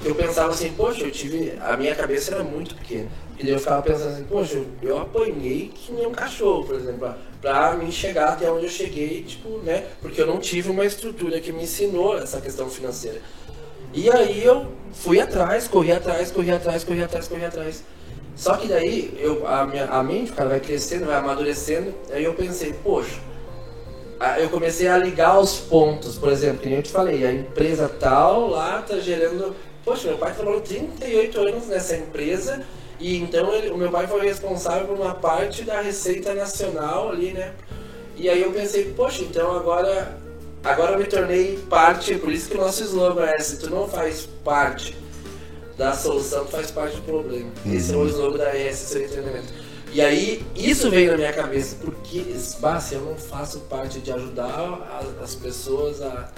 [0.06, 1.54] Eu pensava assim, poxa, eu tive.
[1.60, 3.10] A minha cabeça era muito pequena.
[3.40, 7.14] E daí eu ficava pensando assim, poxa, eu apanhei que nem um cachorro, por exemplo,
[7.40, 9.86] pra mim chegar até onde eu cheguei, tipo, né?
[10.02, 13.22] Porque eu não tive uma estrutura que me ensinou essa questão financeira.
[13.94, 17.84] E aí eu fui atrás, corri atrás, corri atrás, corri atrás, corri atrás.
[18.36, 22.34] Só que daí eu, a, minha, a mente, cara, vai crescendo, vai amadurecendo, aí eu
[22.34, 23.20] pensei, poxa,
[24.40, 27.88] eu comecei a ligar os pontos, por exemplo, que nem eu te falei, a empresa
[27.88, 29.56] tal lá tá gerando.
[29.86, 32.66] Poxa, meu pai trabalhou 38 anos nessa empresa
[33.00, 37.32] e então ele, o meu pai foi responsável por uma parte da receita nacional ali,
[37.32, 37.54] né?
[38.16, 40.18] E aí eu pensei, poxa, então agora
[40.64, 43.88] agora eu me tornei parte, por isso que o nosso slogan é se tu não
[43.88, 44.96] faz parte
[45.78, 47.50] da solução, tu faz parte do problema.
[47.66, 47.74] Uhum.
[47.74, 49.54] Esse é o slogan da ES Seu Treinamento.
[49.94, 52.24] E aí isso veio na minha cabeça, porque
[52.60, 54.88] bah, se eu não faço parte de ajudar
[55.22, 56.30] as pessoas a.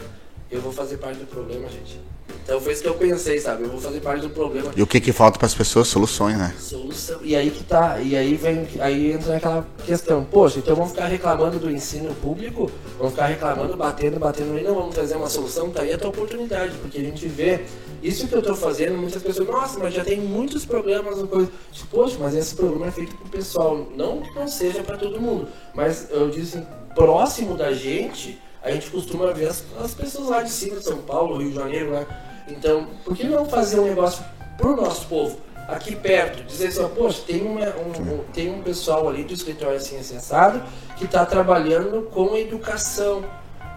[0.51, 1.99] Eu vou fazer parte do problema, gente.
[2.43, 3.63] Então foi isso que eu pensei, sabe?
[3.63, 4.71] Eu vou fazer parte do problema.
[4.75, 5.87] E o que que falta para as pessoas?
[5.87, 6.55] Soluções, né?
[6.57, 7.19] Solução.
[7.21, 11.05] E aí que tá, e aí vem, aí entra naquela questão, poxa, então vamos ficar
[11.05, 15.69] reclamando do ensino público, vamos ficar reclamando, batendo, batendo, e não vamos trazer uma solução,
[15.69, 17.65] tá aí a tua oportunidade, porque a gente vê
[18.01, 21.51] isso que eu estou fazendo, muitas pessoas, nossa, mas já tem muitos problemas, coisa.
[21.71, 25.21] Tipo, poxa, mas esse programa é feito pro pessoal, não que não seja para todo
[25.21, 30.29] mundo, mas eu disse assim, próximo da gente, a gente costuma ver as, as pessoas
[30.29, 32.05] lá de cima, São Paulo, Rio de Janeiro, né?
[32.47, 34.23] Então, por que não fazer um negócio
[34.57, 35.37] pro nosso povo?
[35.67, 39.77] Aqui perto, dizer assim, poxa, tem, uma, um, um, tem um pessoal ali do escritório
[39.77, 40.63] assim acessado
[40.97, 43.23] que está trabalhando com educação,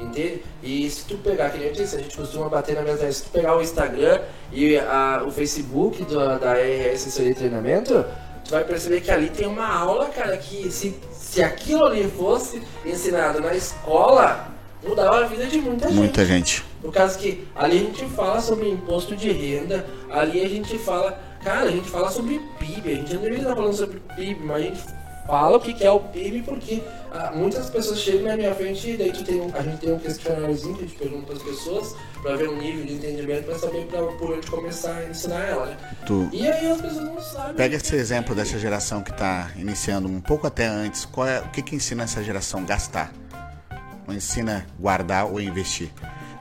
[0.01, 0.43] entende?
[0.63, 3.25] E se tu pegar, que nem eu disse, a gente costuma bater na mesa, se
[3.25, 4.21] tu pegar o Instagram
[4.51, 8.05] e a, o Facebook do, da RS Assessoria e Treinamento,
[8.43, 12.63] tu vai perceber que ali tem uma aula, cara, que se, se aquilo ali fosse
[12.87, 14.52] ensinado na escola,
[14.85, 15.97] mudava a vida de muita gente.
[15.99, 16.65] Muita gente.
[16.83, 21.19] No caso que ali a gente fala sobre imposto de renda, ali a gente fala,
[21.43, 24.57] cara, a gente fala sobre PIB, a gente não deveria estar falando sobre PIB, mas
[24.57, 24.81] a gente
[25.27, 28.97] fala o que é o PIB porque ah, muitas pessoas chegam na minha frente e
[28.97, 32.37] daí tem um, a gente tem um questionáriozinho que a gente pergunta as pessoas para
[32.37, 35.77] ver o nível de entendimento para saber pra, por onde começar a ensinar ela, né?
[36.07, 37.55] Tu E aí as pessoas não sabem.
[37.55, 41.05] pega esse exemplo dessa geração que está iniciando um pouco até antes.
[41.05, 42.65] Qual é, o que, que ensina essa geração?
[42.65, 43.13] Gastar.
[44.07, 45.91] Não ensina guardar ou investir.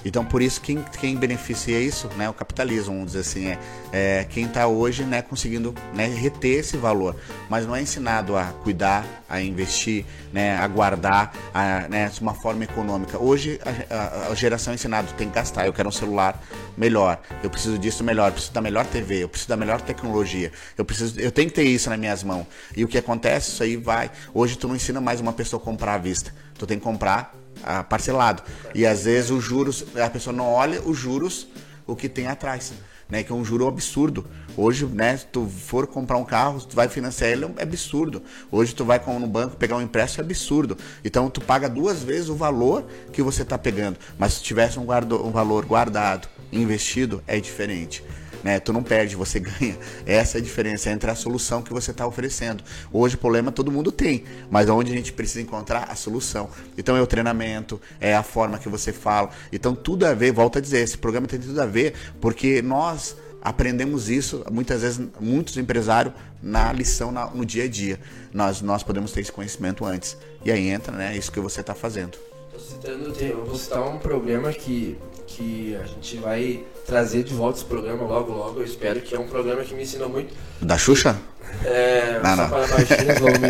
[0.03, 3.59] Então, por isso, quem, quem beneficia isso, né, o capitalismo, vamos dizer assim, é,
[3.91, 7.16] é quem está hoje né, conseguindo né, reter esse valor.
[7.49, 12.34] Mas não é ensinado a cuidar, a investir, né, a guardar, a, né, de uma
[12.34, 13.20] forma econômica.
[13.20, 13.59] Hoje,
[13.89, 16.41] a, a- geração é ensinada, tem que gastar, eu quero um celular
[16.76, 20.51] melhor, eu preciso disso melhor, eu preciso da melhor TV, eu preciso da melhor tecnologia,
[20.76, 22.47] eu preciso, eu tenho que ter isso nas minhas mãos.
[22.76, 24.09] E o que acontece, isso aí vai.
[24.34, 27.36] Hoje, tu não ensina mais uma pessoa a comprar à vista, tu tem que comprar
[27.64, 28.43] ah, parcelado.
[28.74, 31.47] E às vezes os juros, a pessoa não olha os juros,
[31.86, 32.74] o que tem atrás.
[33.09, 34.26] Né, que é um juro absurdo.
[34.55, 38.24] Hoje, né, se tu for comprar um carro, tu vai financiar ele, é absurdo.
[38.49, 40.78] Hoje tu vai no banco pegar um empréstimo, é absurdo.
[41.03, 43.99] Então tu paga duas vezes o valor que você está pegando.
[44.18, 48.01] Mas se tivesse um, guardo, um valor guardado, investido, é diferente.
[48.44, 48.60] Né?
[48.60, 49.78] Tu não perde, você ganha.
[50.06, 52.64] Essa é a diferença entre a solução que você está oferecendo.
[52.92, 56.50] Hoje o problema todo mundo tem, mas onde a gente precisa encontrar a solução.
[56.78, 59.30] Então é o treinamento, é a forma que você fala.
[59.52, 63.16] Então tudo a ver, volto a dizer, esse programa tem tudo a ver, porque nós
[63.44, 66.14] aprendemos isso, muitas vezes, muitos empresários,
[66.44, 68.00] na lição, na- no dia a dia.
[68.34, 70.18] Nós, nós podemos ter esse conhecimento antes.
[70.44, 72.18] E aí entra, né, isso que você está fazendo.
[72.52, 73.14] Tô citando,
[73.46, 74.98] vou citar um programa que,
[75.36, 78.59] que a gente vai trazer de volta esse programa logo, logo.
[78.59, 80.34] Eu espero que é um programa que me ensinou muito.
[80.61, 81.17] Da Xuxa?
[81.65, 82.49] É, Não, só não.
[82.49, 83.49] para baixinhos, vou me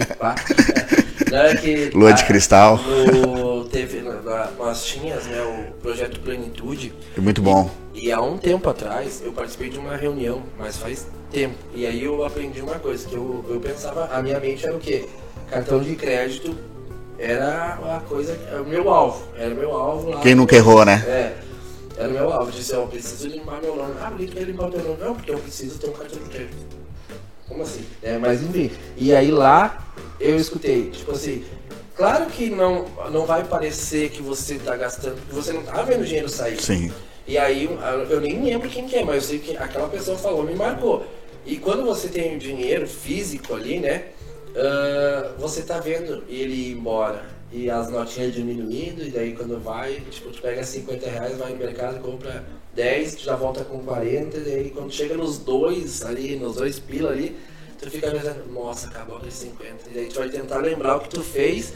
[1.33, 2.77] é que, Lua de ah, cristal.
[2.77, 6.93] No, teve, na- nós tínhamos né, o projeto Plenitude.
[7.17, 7.71] É muito bom.
[7.93, 11.55] E há um tempo atrás eu participei de uma reunião, mas faz tempo.
[11.73, 14.79] E aí eu aprendi uma coisa, que eu, eu pensava, a minha mente era o
[14.79, 15.05] quê?
[15.49, 16.55] Cartão de crédito
[17.17, 19.23] era a coisa, era o meu alvo.
[19.37, 20.19] Era o meu alvo lá.
[20.21, 21.03] Quem nunca errou, né?
[21.07, 21.50] É.
[21.97, 22.51] Era o meu alvo.
[22.51, 23.93] Disse, eu preciso limpar meu nome.
[24.01, 24.97] Ah, por que tu quer limpar teu nome?
[24.99, 26.57] Não, porque eu preciso ter um cartão de crédito.
[27.47, 27.85] Como assim?
[28.01, 28.71] É, mas enfim.
[28.97, 29.85] E aí lá
[30.19, 31.43] eu escutei, tipo assim,
[31.95, 36.05] claro que não, não vai parecer que você tá gastando, que você não tá vendo
[36.05, 36.61] dinheiro sair.
[36.61, 36.91] Sim.
[37.27, 37.69] E aí,
[38.09, 41.05] eu nem lembro quem que é, mas eu sei que aquela pessoa falou, me marcou.
[41.45, 44.05] E quando você tem o dinheiro físico ali, né?
[44.55, 47.23] ah, você tá vendo ele ir embora.
[47.51, 51.57] E as notinhas diminuindo, e daí quando vai, tipo, tu pega 50 reais, vai no
[51.57, 56.37] mercado, compra 10, tu já volta com 40, e daí quando chega nos dois ali,
[56.37, 57.35] nos dois pila ali,
[57.77, 59.89] tu fica pensando, nossa, acabou aqueles 50.
[59.89, 61.73] E daí tu vai tentar lembrar o que tu fez,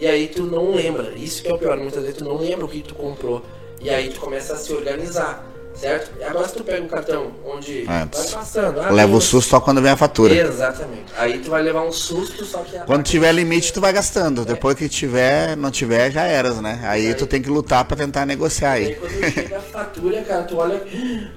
[0.00, 1.12] e aí tu não lembra.
[1.14, 3.44] Isso que é o pior, muitas vezes tu não lembra o que tu comprou.
[3.78, 6.10] E aí tu começa a se organizar, certo?
[6.24, 8.18] Agora se tu pega um cartão onde Antes.
[8.24, 8.80] vai passando.
[8.80, 10.34] ah, Leva o susto só quando vem a fatura.
[10.34, 11.04] Exatamente.
[11.16, 14.44] Aí tu vai levar um susto, só que a Quando tiver limite, tu vai gastando.
[14.44, 16.80] Depois que tiver, não tiver, já eras, né?
[16.84, 18.94] Aí tu tem que lutar pra tentar negociar Aí aí.
[18.94, 20.82] quando chega a fatura, cara, tu olha,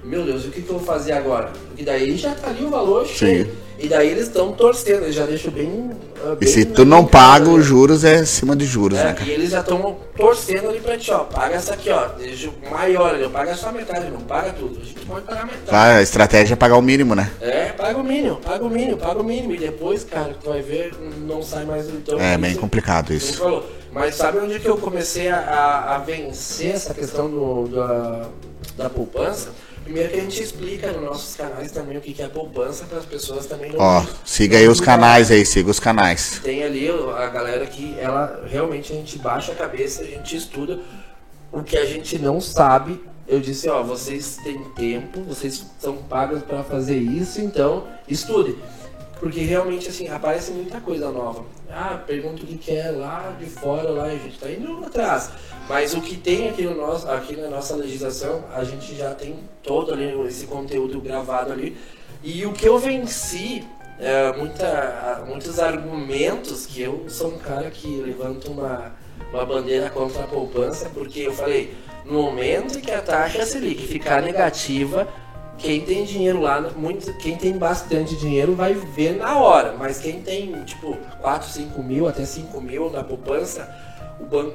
[0.04, 1.50] meu Deus, o que, que eu vou fazer agora?
[1.68, 3.50] Porque daí já tá ali o valor cheio.
[3.78, 5.90] E daí eles estão torcendo, eles já deixam bem.
[6.24, 7.62] ah, E bem se tu não bem paga, os né?
[7.64, 9.28] juros é acima de juros, né, É, cara?
[9.28, 11.18] e eles já estão torcendo ali pra ti, ó.
[11.24, 12.06] Paga essa aqui, ó.
[12.16, 13.28] Deixa maior ali.
[13.28, 14.78] Paga só a metade, não paga tudo.
[14.80, 15.62] A gente pode pagar metade.
[15.68, 17.30] Claro, a estratégia é pagar o mínimo, né?
[17.40, 19.54] É, paga o mínimo, paga o mínimo, paga o mínimo.
[19.54, 20.92] E depois, cara, tu vai ver,
[21.26, 22.18] não sai mais do então.
[22.20, 23.36] É bem isso- complicado isso.
[23.38, 23.68] falou.
[23.92, 28.26] Mas sabe onde que eu comecei a, a- a vencer essa questão do, da,
[28.76, 29.50] da poupança?
[29.84, 33.04] Primeiro que a gente explica nos nossos canais também o que é poupança para as
[33.04, 33.78] pessoas também não.
[33.78, 36.40] Ó, siga aí os canais aí, siga os canais.
[36.42, 40.80] Tem ali a galera que ela realmente a gente baixa a cabeça, a gente estuda
[41.52, 42.98] o que a gente não sabe.
[43.28, 48.56] Eu disse, ó, vocês têm tempo, vocês são pagos para fazer isso, então estude.
[49.24, 51.46] Porque realmente assim, aparece muita coisa nova.
[51.70, 55.30] Ah, pergunta o que que é lá de fora, lá, a gente tá indo atrás.
[55.66, 59.38] Mas o que tem aqui, no nosso, aqui na nossa legislação, a gente já tem
[59.62, 61.74] todo ali esse conteúdo gravado ali.
[62.22, 63.64] E o que eu venci,
[63.98, 68.92] é, muita, muitos argumentos, que eu sou um cara que levanta uma,
[69.32, 71.72] uma bandeira contra a poupança, porque eu falei,
[72.04, 75.08] no momento que a taxa Selic ficar negativa,
[75.58, 80.20] quem tem dinheiro lá, muito, quem tem bastante dinheiro vai ver na hora, mas quem
[80.20, 83.68] tem tipo 4, 5 mil, até 5 mil na poupança,
[84.20, 84.54] o banco,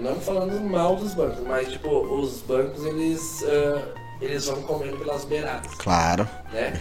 [0.00, 3.80] não falando mal dos bancos, mas tipo, os bancos eles, uh,
[4.20, 5.72] eles vão comendo pelas beiradas.
[5.76, 6.28] Claro.
[6.52, 6.78] Né?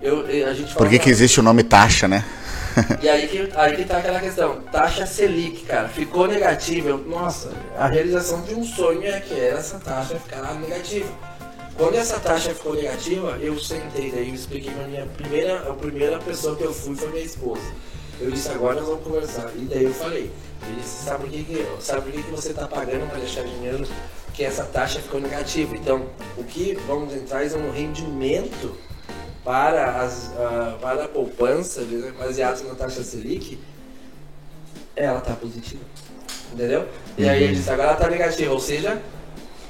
[0.00, 2.24] Eu, a gente Por que, que existe o nome taxa, né?
[3.00, 6.96] E aí que, aí que tá aquela questão, taxa Selic, cara, ficou negativa.
[6.96, 11.08] Nossa, a realização de um sonho é que essa taxa ficar negativa.
[11.76, 16.18] Quando essa taxa ficou negativa, eu sentei, daí eu expliquei pra minha primeira, a primeira
[16.18, 17.62] pessoa que eu fui foi minha esposa.
[18.20, 19.50] Eu disse, agora nós vamos conversar.
[19.56, 20.30] E daí eu falei,
[20.62, 23.42] ele disse, sabe por que, que, sabe por que, que você está pagando para deixar
[23.42, 23.84] dinheiro?
[24.32, 25.74] Que essa taxa ficou negativa.
[25.76, 26.06] Então,
[26.38, 28.76] o que vamos entrar é um rendimento
[29.44, 31.84] para, as, uh, para a poupança,
[32.16, 33.58] baseado na taxa Selic,
[34.94, 35.82] ela está positiva.
[36.52, 36.88] Entendeu?
[37.18, 39.02] E aí ele disse, agora ela está negativa, ou seja,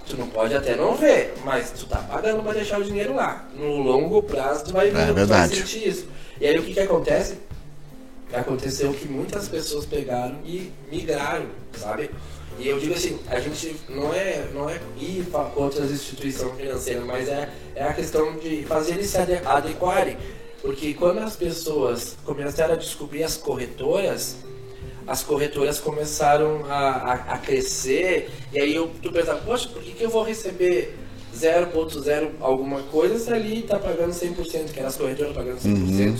[0.06, 3.48] Tu não pode até não ver, mas tu tá pagando para deixar o dinheiro lá.
[3.56, 6.06] No longo prazo tu vai, ver, é tu vai sentir isso.
[6.40, 7.38] E aí o que que acontece?
[8.32, 11.46] Aconteceu que muitas pessoas pegaram e migraram,
[11.78, 12.10] sabe?
[12.58, 17.04] E eu digo assim, a gente não é, não é ir para outras instituições financeiras,
[17.04, 20.16] mas é, é a questão de fazer eles se adequarem.
[20.62, 24.36] Porque quando as pessoas começaram a descobrir as corretoras,
[25.06, 29.92] as corretoras começaram a, a, a crescer, e aí eu, tu pensa, poxa, por que,
[29.92, 30.96] que eu vou receber
[31.34, 35.66] 0.0 alguma coisa se ali está pagando 100%, que era as corretoras pagando 100%.
[35.66, 36.16] Uhum.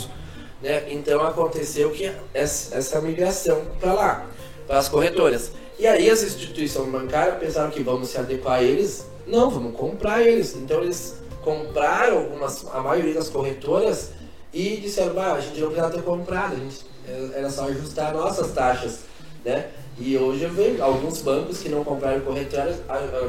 [0.60, 0.92] Né?
[0.92, 4.26] Então aconteceu que essa, essa migração para lá,
[4.66, 5.52] para as corretoras.
[5.78, 10.22] E aí as instituições bancárias pensaram que vamos se adequar a eles, não, vamos comprar
[10.22, 10.54] eles.
[10.56, 14.10] Então eles compraram algumas, a maioria das corretoras
[14.52, 16.84] e disseram, ah, a gente não precisa ter comprado, a gente
[17.34, 19.00] era só ajustar nossas taxas,
[19.44, 19.66] né?
[19.98, 22.76] E hoje eu vejo alguns bancos que não compraram corretora,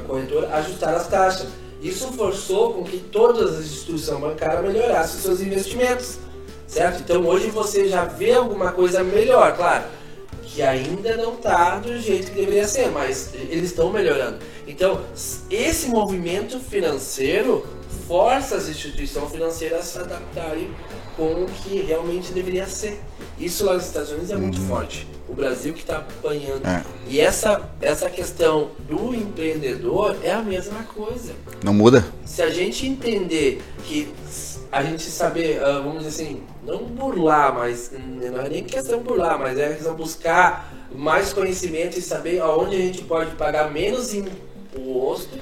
[0.07, 1.47] corretora ajustaram as taxas.
[1.81, 6.17] Isso forçou com que todas as instituições bancárias melhorassem seus investimentos,
[6.65, 7.01] certo?
[7.01, 9.83] Então hoje você já vê alguma coisa melhor, claro,
[10.41, 14.39] que ainda não está do jeito que deveria ser, mas eles estão melhorando.
[14.65, 15.01] Então
[15.51, 17.63] esse movimento financeiro
[18.07, 20.71] força as instituições financeiras a se adaptarem
[21.15, 22.99] com o que realmente deveria ser.
[23.39, 24.67] Isso lá nos Estados Unidos é muito uhum.
[24.67, 25.07] forte.
[25.27, 26.65] O Brasil que está apanhando.
[26.65, 26.83] É.
[27.07, 31.33] E essa, essa questão do empreendedor é a mesma coisa.
[31.63, 32.05] Não muda?
[32.25, 34.13] Se a gente entender que
[34.71, 39.39] a gente saber, ah, vamos dizer assim, não burlar, mas não é nem questão burlar,
[39.39, 45.37] mas é questão buscar mais conhecimento e saber aonde a gente pode pagar menos imposto,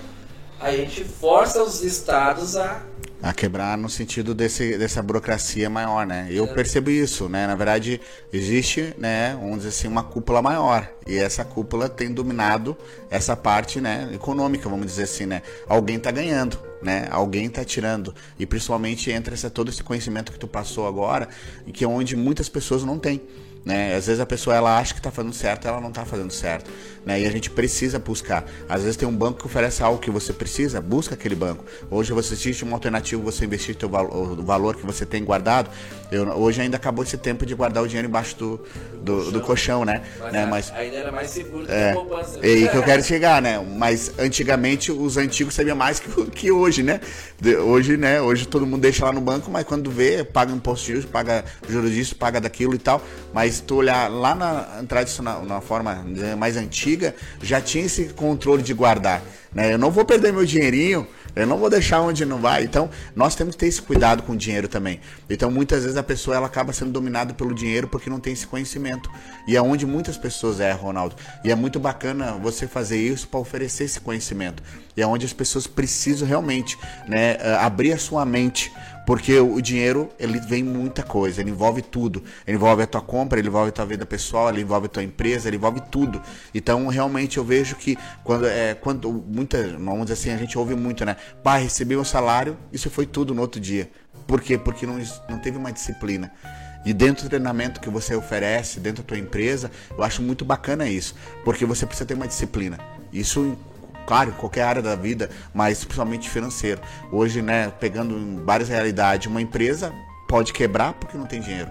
[0.63, 2.81] a gente força os estados a
[3.23, 6.27] a quebrar no sentido desse, dessa burocracia maior, né?
[6.29, 7.47] Eu percebo isso, né?
[7.47, 8.01] Na verdade,
[8.33, 10.91] existe, né, vamos dizer assim, uma cúpula maior.
[11.07, 12.75] E essa cúpula tem dominado
[13.09, 15.41] essa parte, né, econômica, vamos dizer assim, né?
[15.69, 17.07] Alguém está ganhando, né?
[17.09, 18.13] Alguém está tirando.
[18.37, 21.29] E principalmente entra essa, todo esse conhecimento que tu passou agora,
[21.65, 23.21] e que é onde muitas pessoas não têm.
[23.65, 23.95] Né?
[23.95, 26.69] Às vezes a pessoa ela acha que está fazendo certo, ela não está fazendo certo,
[27.05, 27.21] né?
[27.21, 28.45] E a gente precisa buscar.
[28.67, 31.63] Às vezes tem um banco que oferece algo que você precisa, busca aquele banco.
[31.89, 35.69] Hoje você existe uma alternativa, você investir o valor, que você tem guardado.
[36.11, 38.57] Eu, hoje ainda acabou esse tempo de guardar o dinheiro embaixo do,
[39.01, 39.31] do, colchão.
[39.31, 40.03] do colchão, né?
[40.19, 40.45] Mas, né?
[40.45, 42.39] Mas ainda era mais seguro é, que a poupança.
[42.41, 43.59] É aí que eu quero chegar, né?
[43.77, 46.99] Mas antigamente os antigos sabiam mais que, que hoje, né?
[47.39, 48.21] De, hoje, né?
[48.21, 51.91] Hoje todo mundo deixa lá no banco, mas quando vê, paga imposto disso, paga juros
[51.91, 53.01] disso, paga daquilo e tal.
[53.33, 56.03] Mas se tu olhar lá na tradicional, na forma
[56.37, 59.21] mais antiga, já tinha esse controle de guardar.
[59.53, 59.73] Né?
[59.73, 62.63] Eu não vou perder meu dinheirinho, eu não vou deixar onde não vai.
[62.63, 64.99] Então, nós temos que ter esse cuidado com o dinheiro também.
[65.29, 68.45] Então, muitas vezes a pessoa ela acaba sendo dominada pelo dinheiro porque não tem esse
[68.45, 69.09] conhecimento.
[69.47, 71.15] E é onde muitas pessoas erram, Ronaldo.
[71.43, 74.61] E é muito bacana você fazer isso para oferecer esse conhecimento.
[74.95, 76.77] E é onde as pessoas precisam realmente
[77.07, 78.71] né, eh, abrir a sua mente
[79.05, 82.23] porque o dinheiro, ele vem muita coisa, ele envolve tudo.
[82.47, 85.03] Ele envolve a tua compra, ele envolve a tua vida pessoal, ele envolve a tua
[85.03, 86.21] empresa, ele envolve tudo.
[86.53, 90.75] Então, realmente, eu vejo que quando, é, quando muita, vamos dizer assim, a gente ouve
[90.75, 91.17] muito, né?
[91.43, 93.89] Pai, recebi um salário, isso foi tudo no outro dia.
[94.25, 94.57] Por quê?
[94.57, 94.97] Porque não,
[95.29, 96.31] não teve uma disciplina.
[96.85, 100.87] E dentro do treinamento que você oferece, dentro da tua empresa, eu acho muito bacana
[100.87, 101.15] isso.
[101.43, 102.77] Porque você precisa ter uma disciplina.
[103.11, 103.57] Isso
[104.05, 106.81] claro, em qualquer área da vida, mas principalmente financeiro.
[107.11, 109.93] Hoje, né, pegando várias realidades, uma empresa
[110.27, 111.69] pode quebrar porque não tem dinheiro.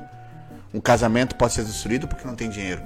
[0.72, 2.82] Um casamento pode ser destruído porque não tem dinheiro.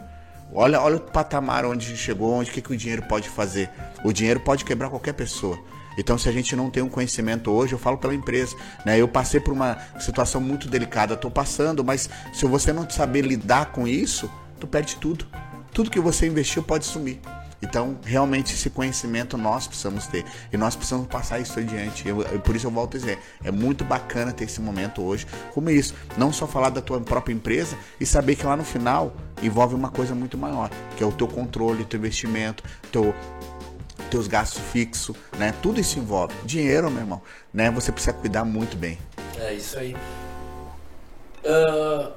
[0.52, 3.68] Olha, olha o patamar onde chegou, onde que, que o dinheiro pode fazer.
[4.04, 5.58] O dinheiro pode quebrar qualquer pessoa.
[5.98, 9.00] Então, se a gente não tem um conhecimento hoje, eu falo pela empresa, né?
[9.00, 13.66] Eu passei por uma situação muito delicada, estou passando, mas se você não saber lidar
[13.66, 14.30] com isso,
[14.60, 15.26] tu perde tudo.
[15.72, 17.20] Tudo que você investiu pode sumir.
[17.62, 20.24] Então, realmente, esse conhecimento nós precisamos ter.
[20.52, 22.06] E nós precisamos passar isso adiante.
[22.06, 25.26] Eu, eu, por isso eu volto a dizer, é muito bacana ter esse momento hoje
[25.52, 25.94] como isso.
[26.16, 29.90] Não só falar da tua própria empresa e saber que lá no final envolve uma
[29.90, 33.14] coisa muito maior, que é o teu controle, teu investimento, teu,
[34.10, 35.54] teus gastos fixos, né?
[35.62, 36.34] Tudo isso envolve.
[36.44, 37.70] Dinheiro, meu irmão, né?
[37.70, 38.98] Você precisa cuidar muito bem.
[39.38, 39.96] É isso aí.
[41.44, 42.12] Uh,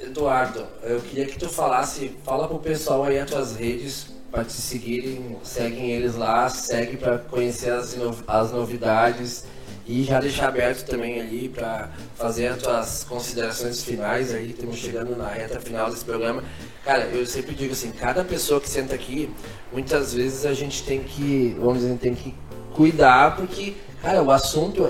[0.00, 4.54] Eduardo, eu queria que tu falasse, fala pro pessoal aí as tuas redes para te
[4.54, 7.94] seguirem, seguem eles lá, segue para conhecer as,
[8.26, 9.44] as novidades
[9.86, 15.14] e já deixar aberto também ali para fazer as tuas considerações finais aí, estamos chegando
[15.14, 16.42] na reta final desse programa.
[16.82, 19.28] Cara, eu sempre digo assim, cada pessoa que senta aqui,
[19.70, 22.34] muitas vezes a gente tem que, vamos dizer, tem que
[22.72, 24.88] cuidar porque, cara, o assunto,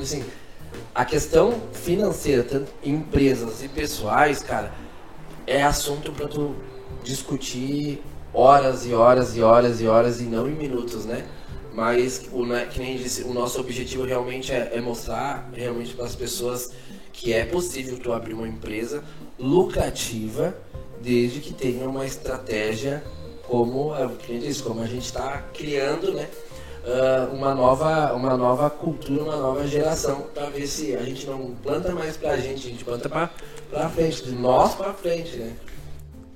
[0.00, 0.24] assim,
[0.94, 4.70] a questão financeira, tanto empresas e pessoais, cara,
[5.44, 6.54] é assunto para tu
[7.02, 8.00] discutir
[8.32, 11.26] horas e horas e horas e horas e não em minutos, né?
[11.72, 16.04] Mas o né, que nem disse, o nosso objetivo realmente é, é mostrar realmente para
[16.04, 16.72] as pessoas
[17.12, 19.04] que é possível tu abrir uma empresa
[19.38, 20.54] lucrativa
[21.00, 23.02] desde que tenha uma estratégia
[23.50, 26.28] como, é que disse, como a gente está criando, né?
[26.82, 31.54] Uh, uma, nova, uma nova cultura, uma nova geração, para ver se a gente não
[31.62, 35.52] planta mais para a gente, a gente planta para frente, de nós para frente, né?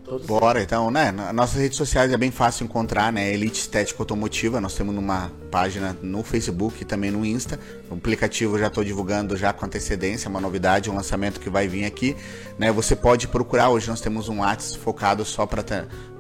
[0.04, 1.10] Todos Bora, então, né?
[1.32, 3.32] Nossas redes sociais é bem fácil encontrar, né?
[3.32, 7.58] Elite Estética Automotiva, nós temos uma página no Facebook e também no Insta.
[7.94, 11.84] O aplicativo já estou divulgando já com antecedência, uma novidade, um lançamento que vai vir
[11.84, 12.16] aqui.
[12.58, 12.72] Né?
[12.72, 15.62] Você pode procurar, hoje nós temos um WhatsApp focado só para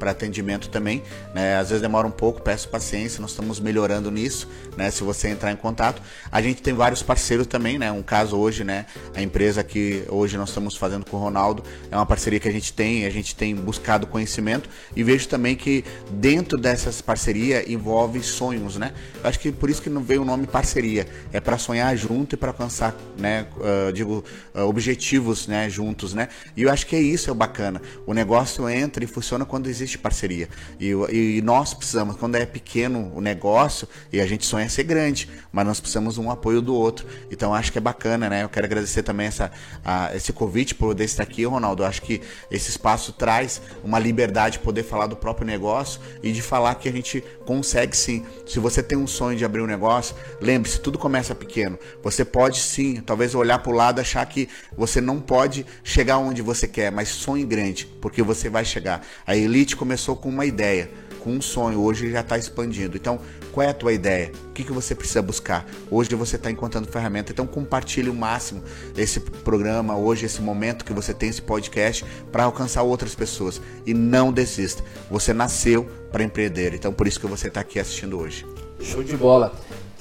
[0.08, 1.02] atendimento também.
[1.34, 1.56] Né?
[1.56, 4.88] Às vezes demora um pouco, peço paciência, nós estamos melhorando nisso, né?
[4.88, 6.00] Se você entrar em contato.
[6.30, 7.90] A gente tem vários parceiros também, né?
[7.90, 8.86] Um caso hoje, né?
[9.12, 12.52] A empresa que hoje nós estamos fazendo com o Ronaldo é uma parceria que a
[12.52, 18.22] gente tem, a gente tem buscado conhecimento e vejo também que dentro dessas parcerias envolve
[18.22, 18.92] sonhos, né?
[19.20, 22.34] Eu acho que por isso que não veio o nome parceria, é para sonhar junto
[22.34, 26.28] e para alcançar, né, uh, digo, uh, objetivos, né, juntos, né?
[26.56, 27.80] E eu acho que é isso é bacana.
[28.06, 30.48] O negócio entra e funciona quando existe parceria.
[30.78, 35.28] E, e nós precisamos, quando é pequeno o negócio e a gente sonha ser grande,
[35.52, 37.06] mas nós precisamos um apoio do outro.
[37.30, 38.42] Então acho que é bacana, né?
[38.42, 39.50] Eu quero agradecer também essa,
[39.84, 41.82] a, esse convite por poder estar aqui, Ronaldo.
[41.82, 46.30] Eu acho que esse espaço traz uma liberdade de poder falar do próprio negócio e
[46.30, 48.24] de falar que a gente consegue sim.
[48.46, 51.78] Se você tem um sonho de abrir um negócio, lembre-se, tudo começa pequeno.
[52.02, 56.42] Você pode sim, talvez olhar para o lado achar que você não pode chegar onde
[56.42, 59.06] você quer, mas sonhe grande, porque você vai chegar.
[59.26, 60.90] A Elite começou com uma ideia,
[61.20, 62.96] com um sonho, hoje já está expandindo.
[62.96, 63.20] Então,
[63.52, 64.32] qual é a tua ideia?
[64.48, 65.64] O que, que você precisa buscar?
[65.90, 68.62] Hoje você está encontrando ferramenta, então compartilhe o máximo
[68.96, 73.60] esse programa, hoje, esse momento que você tem esse podcast para alcançar outras pessoas.
[73.86, 74.82] E não desista.
[75.10, 78.44] Você nasceu para empreender, então por isso que você está aqui assistindo hoje.
[78.80, 79.54] Show de bola.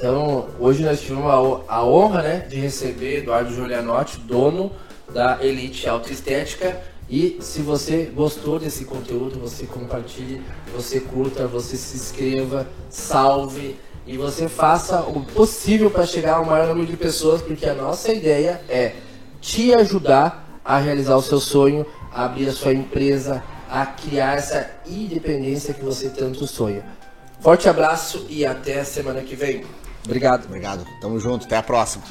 [0.04, 4.70] Então, hoje nós tivemos a, a honra né, de receber Eduardo Giulianotti, dono
[5.14, 6.78] da Elite Autoestética.
[7.10, 10.42] E se você gostou desse conteúdo, você compartilhe,
[10.76, 16.68] você curta, você se inscreva, salve e você faça o possível para chegar ao maior
[16.68, 18.96] número de pessoas, porque a nossa ideia é
[19.40, 24.70] te ajudar a realizar o seu sonho, a abrir a sua empresa, a criar essa
[24.86, 26.84] independência que você tanto sonha.
[27.40, 29.64] Forte abraço e até semana que vem.
[30.06, 30.46] Obrigado.
[30.46, 30.86] Obrigado.
[31.02, 31.46] Tamo junto.
[31.46, 32.04] Até a próxima.